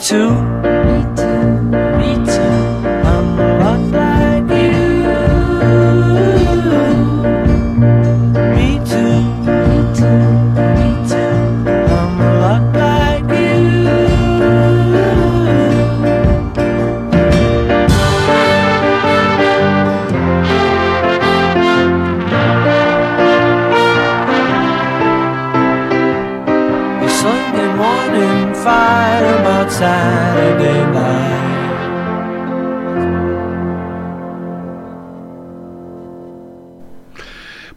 too. 0.08 0.47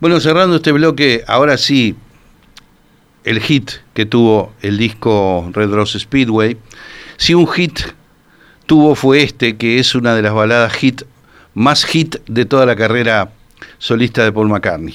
Bueno, 0.00 0.18
cerrando 0.18 0.56
este 0.56 0.72
bloque, 0.72 1.24
ahora 1.26 1.58
sí, 1.58 1.94
el 3.24 3.38
hit 3.38 3.70
que 3.92 4.06
tuvo 4.06 4.54
el 4.62 4.78
disco 4.78 5.50
Red 5.52 5.70
Rose 5.70 5.98
Speedway. 5.98 6.56
Si 7.18 7.26
sí, 7.26 7.34
un 7.34 7.46
hit 7.46 7.80
tuvo 8.64 8.94
fue 8.94 9.22
este, 9.22 9.58
que 9.58 9.78
es 9.78 9.94
una 9.94 10.14
de 10.14 10.22
las 10.22 10.32
baladas 10.32 10.72
hit, 10.72 11.02
más 11.52 11.84
hit 11.84 12.16
de 12.26 12.46
toda 12.46 12.64
la 12.64 12.76
carrera 12.76 13.32
solista 13.76 14.24
de 14.24 14.32
Paul 14.32 14.48
McCartney. 14.48 14.94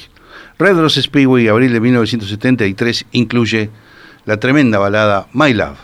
Red 0.57 0.75
Rose 0.75 0.99
Speedway, 1.03 1.49
abril 1.49 1.71
de 1.71 1.81
1973, 1.81 3.05
incluye 3.11 3.69
la 4.25 4.37
tremenda 4.37 4.79
balada 4.79 5.27
My 5.33 5.53
Love. 5.53 5.77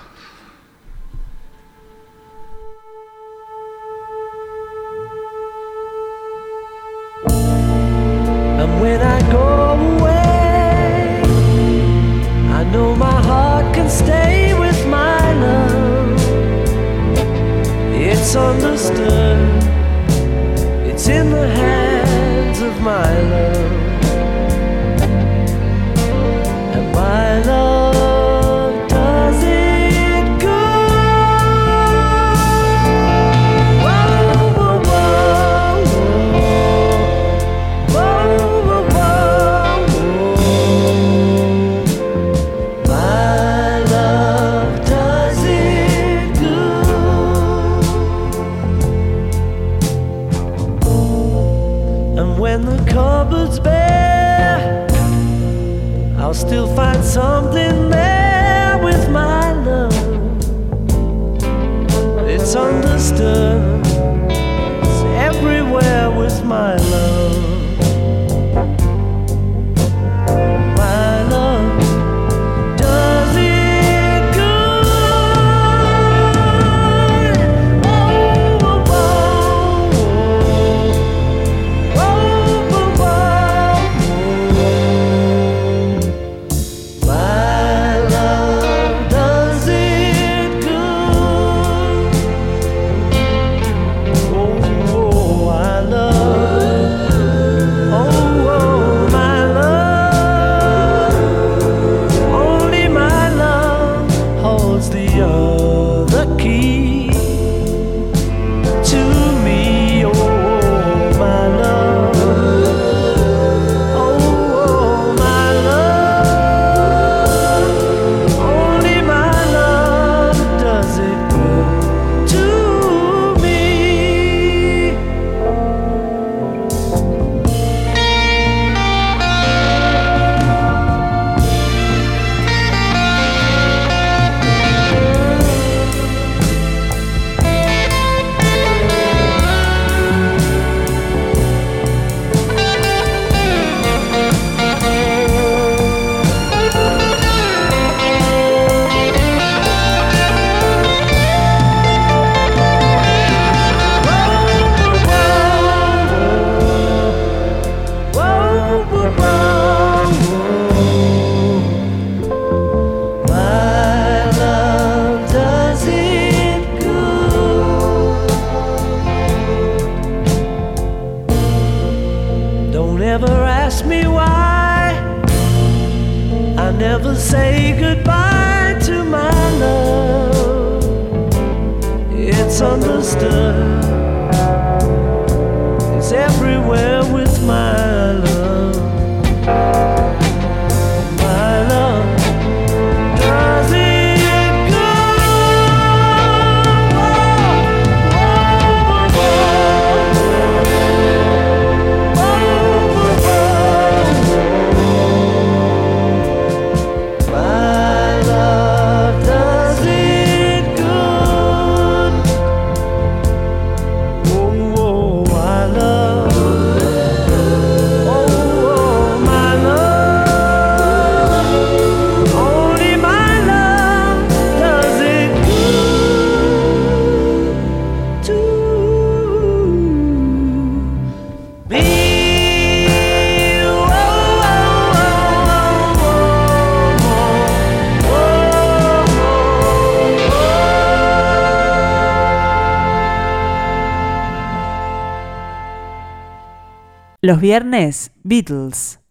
Los 247.32 247.40
viernes, 247.40 248.12
Beatles. 248.24 249.00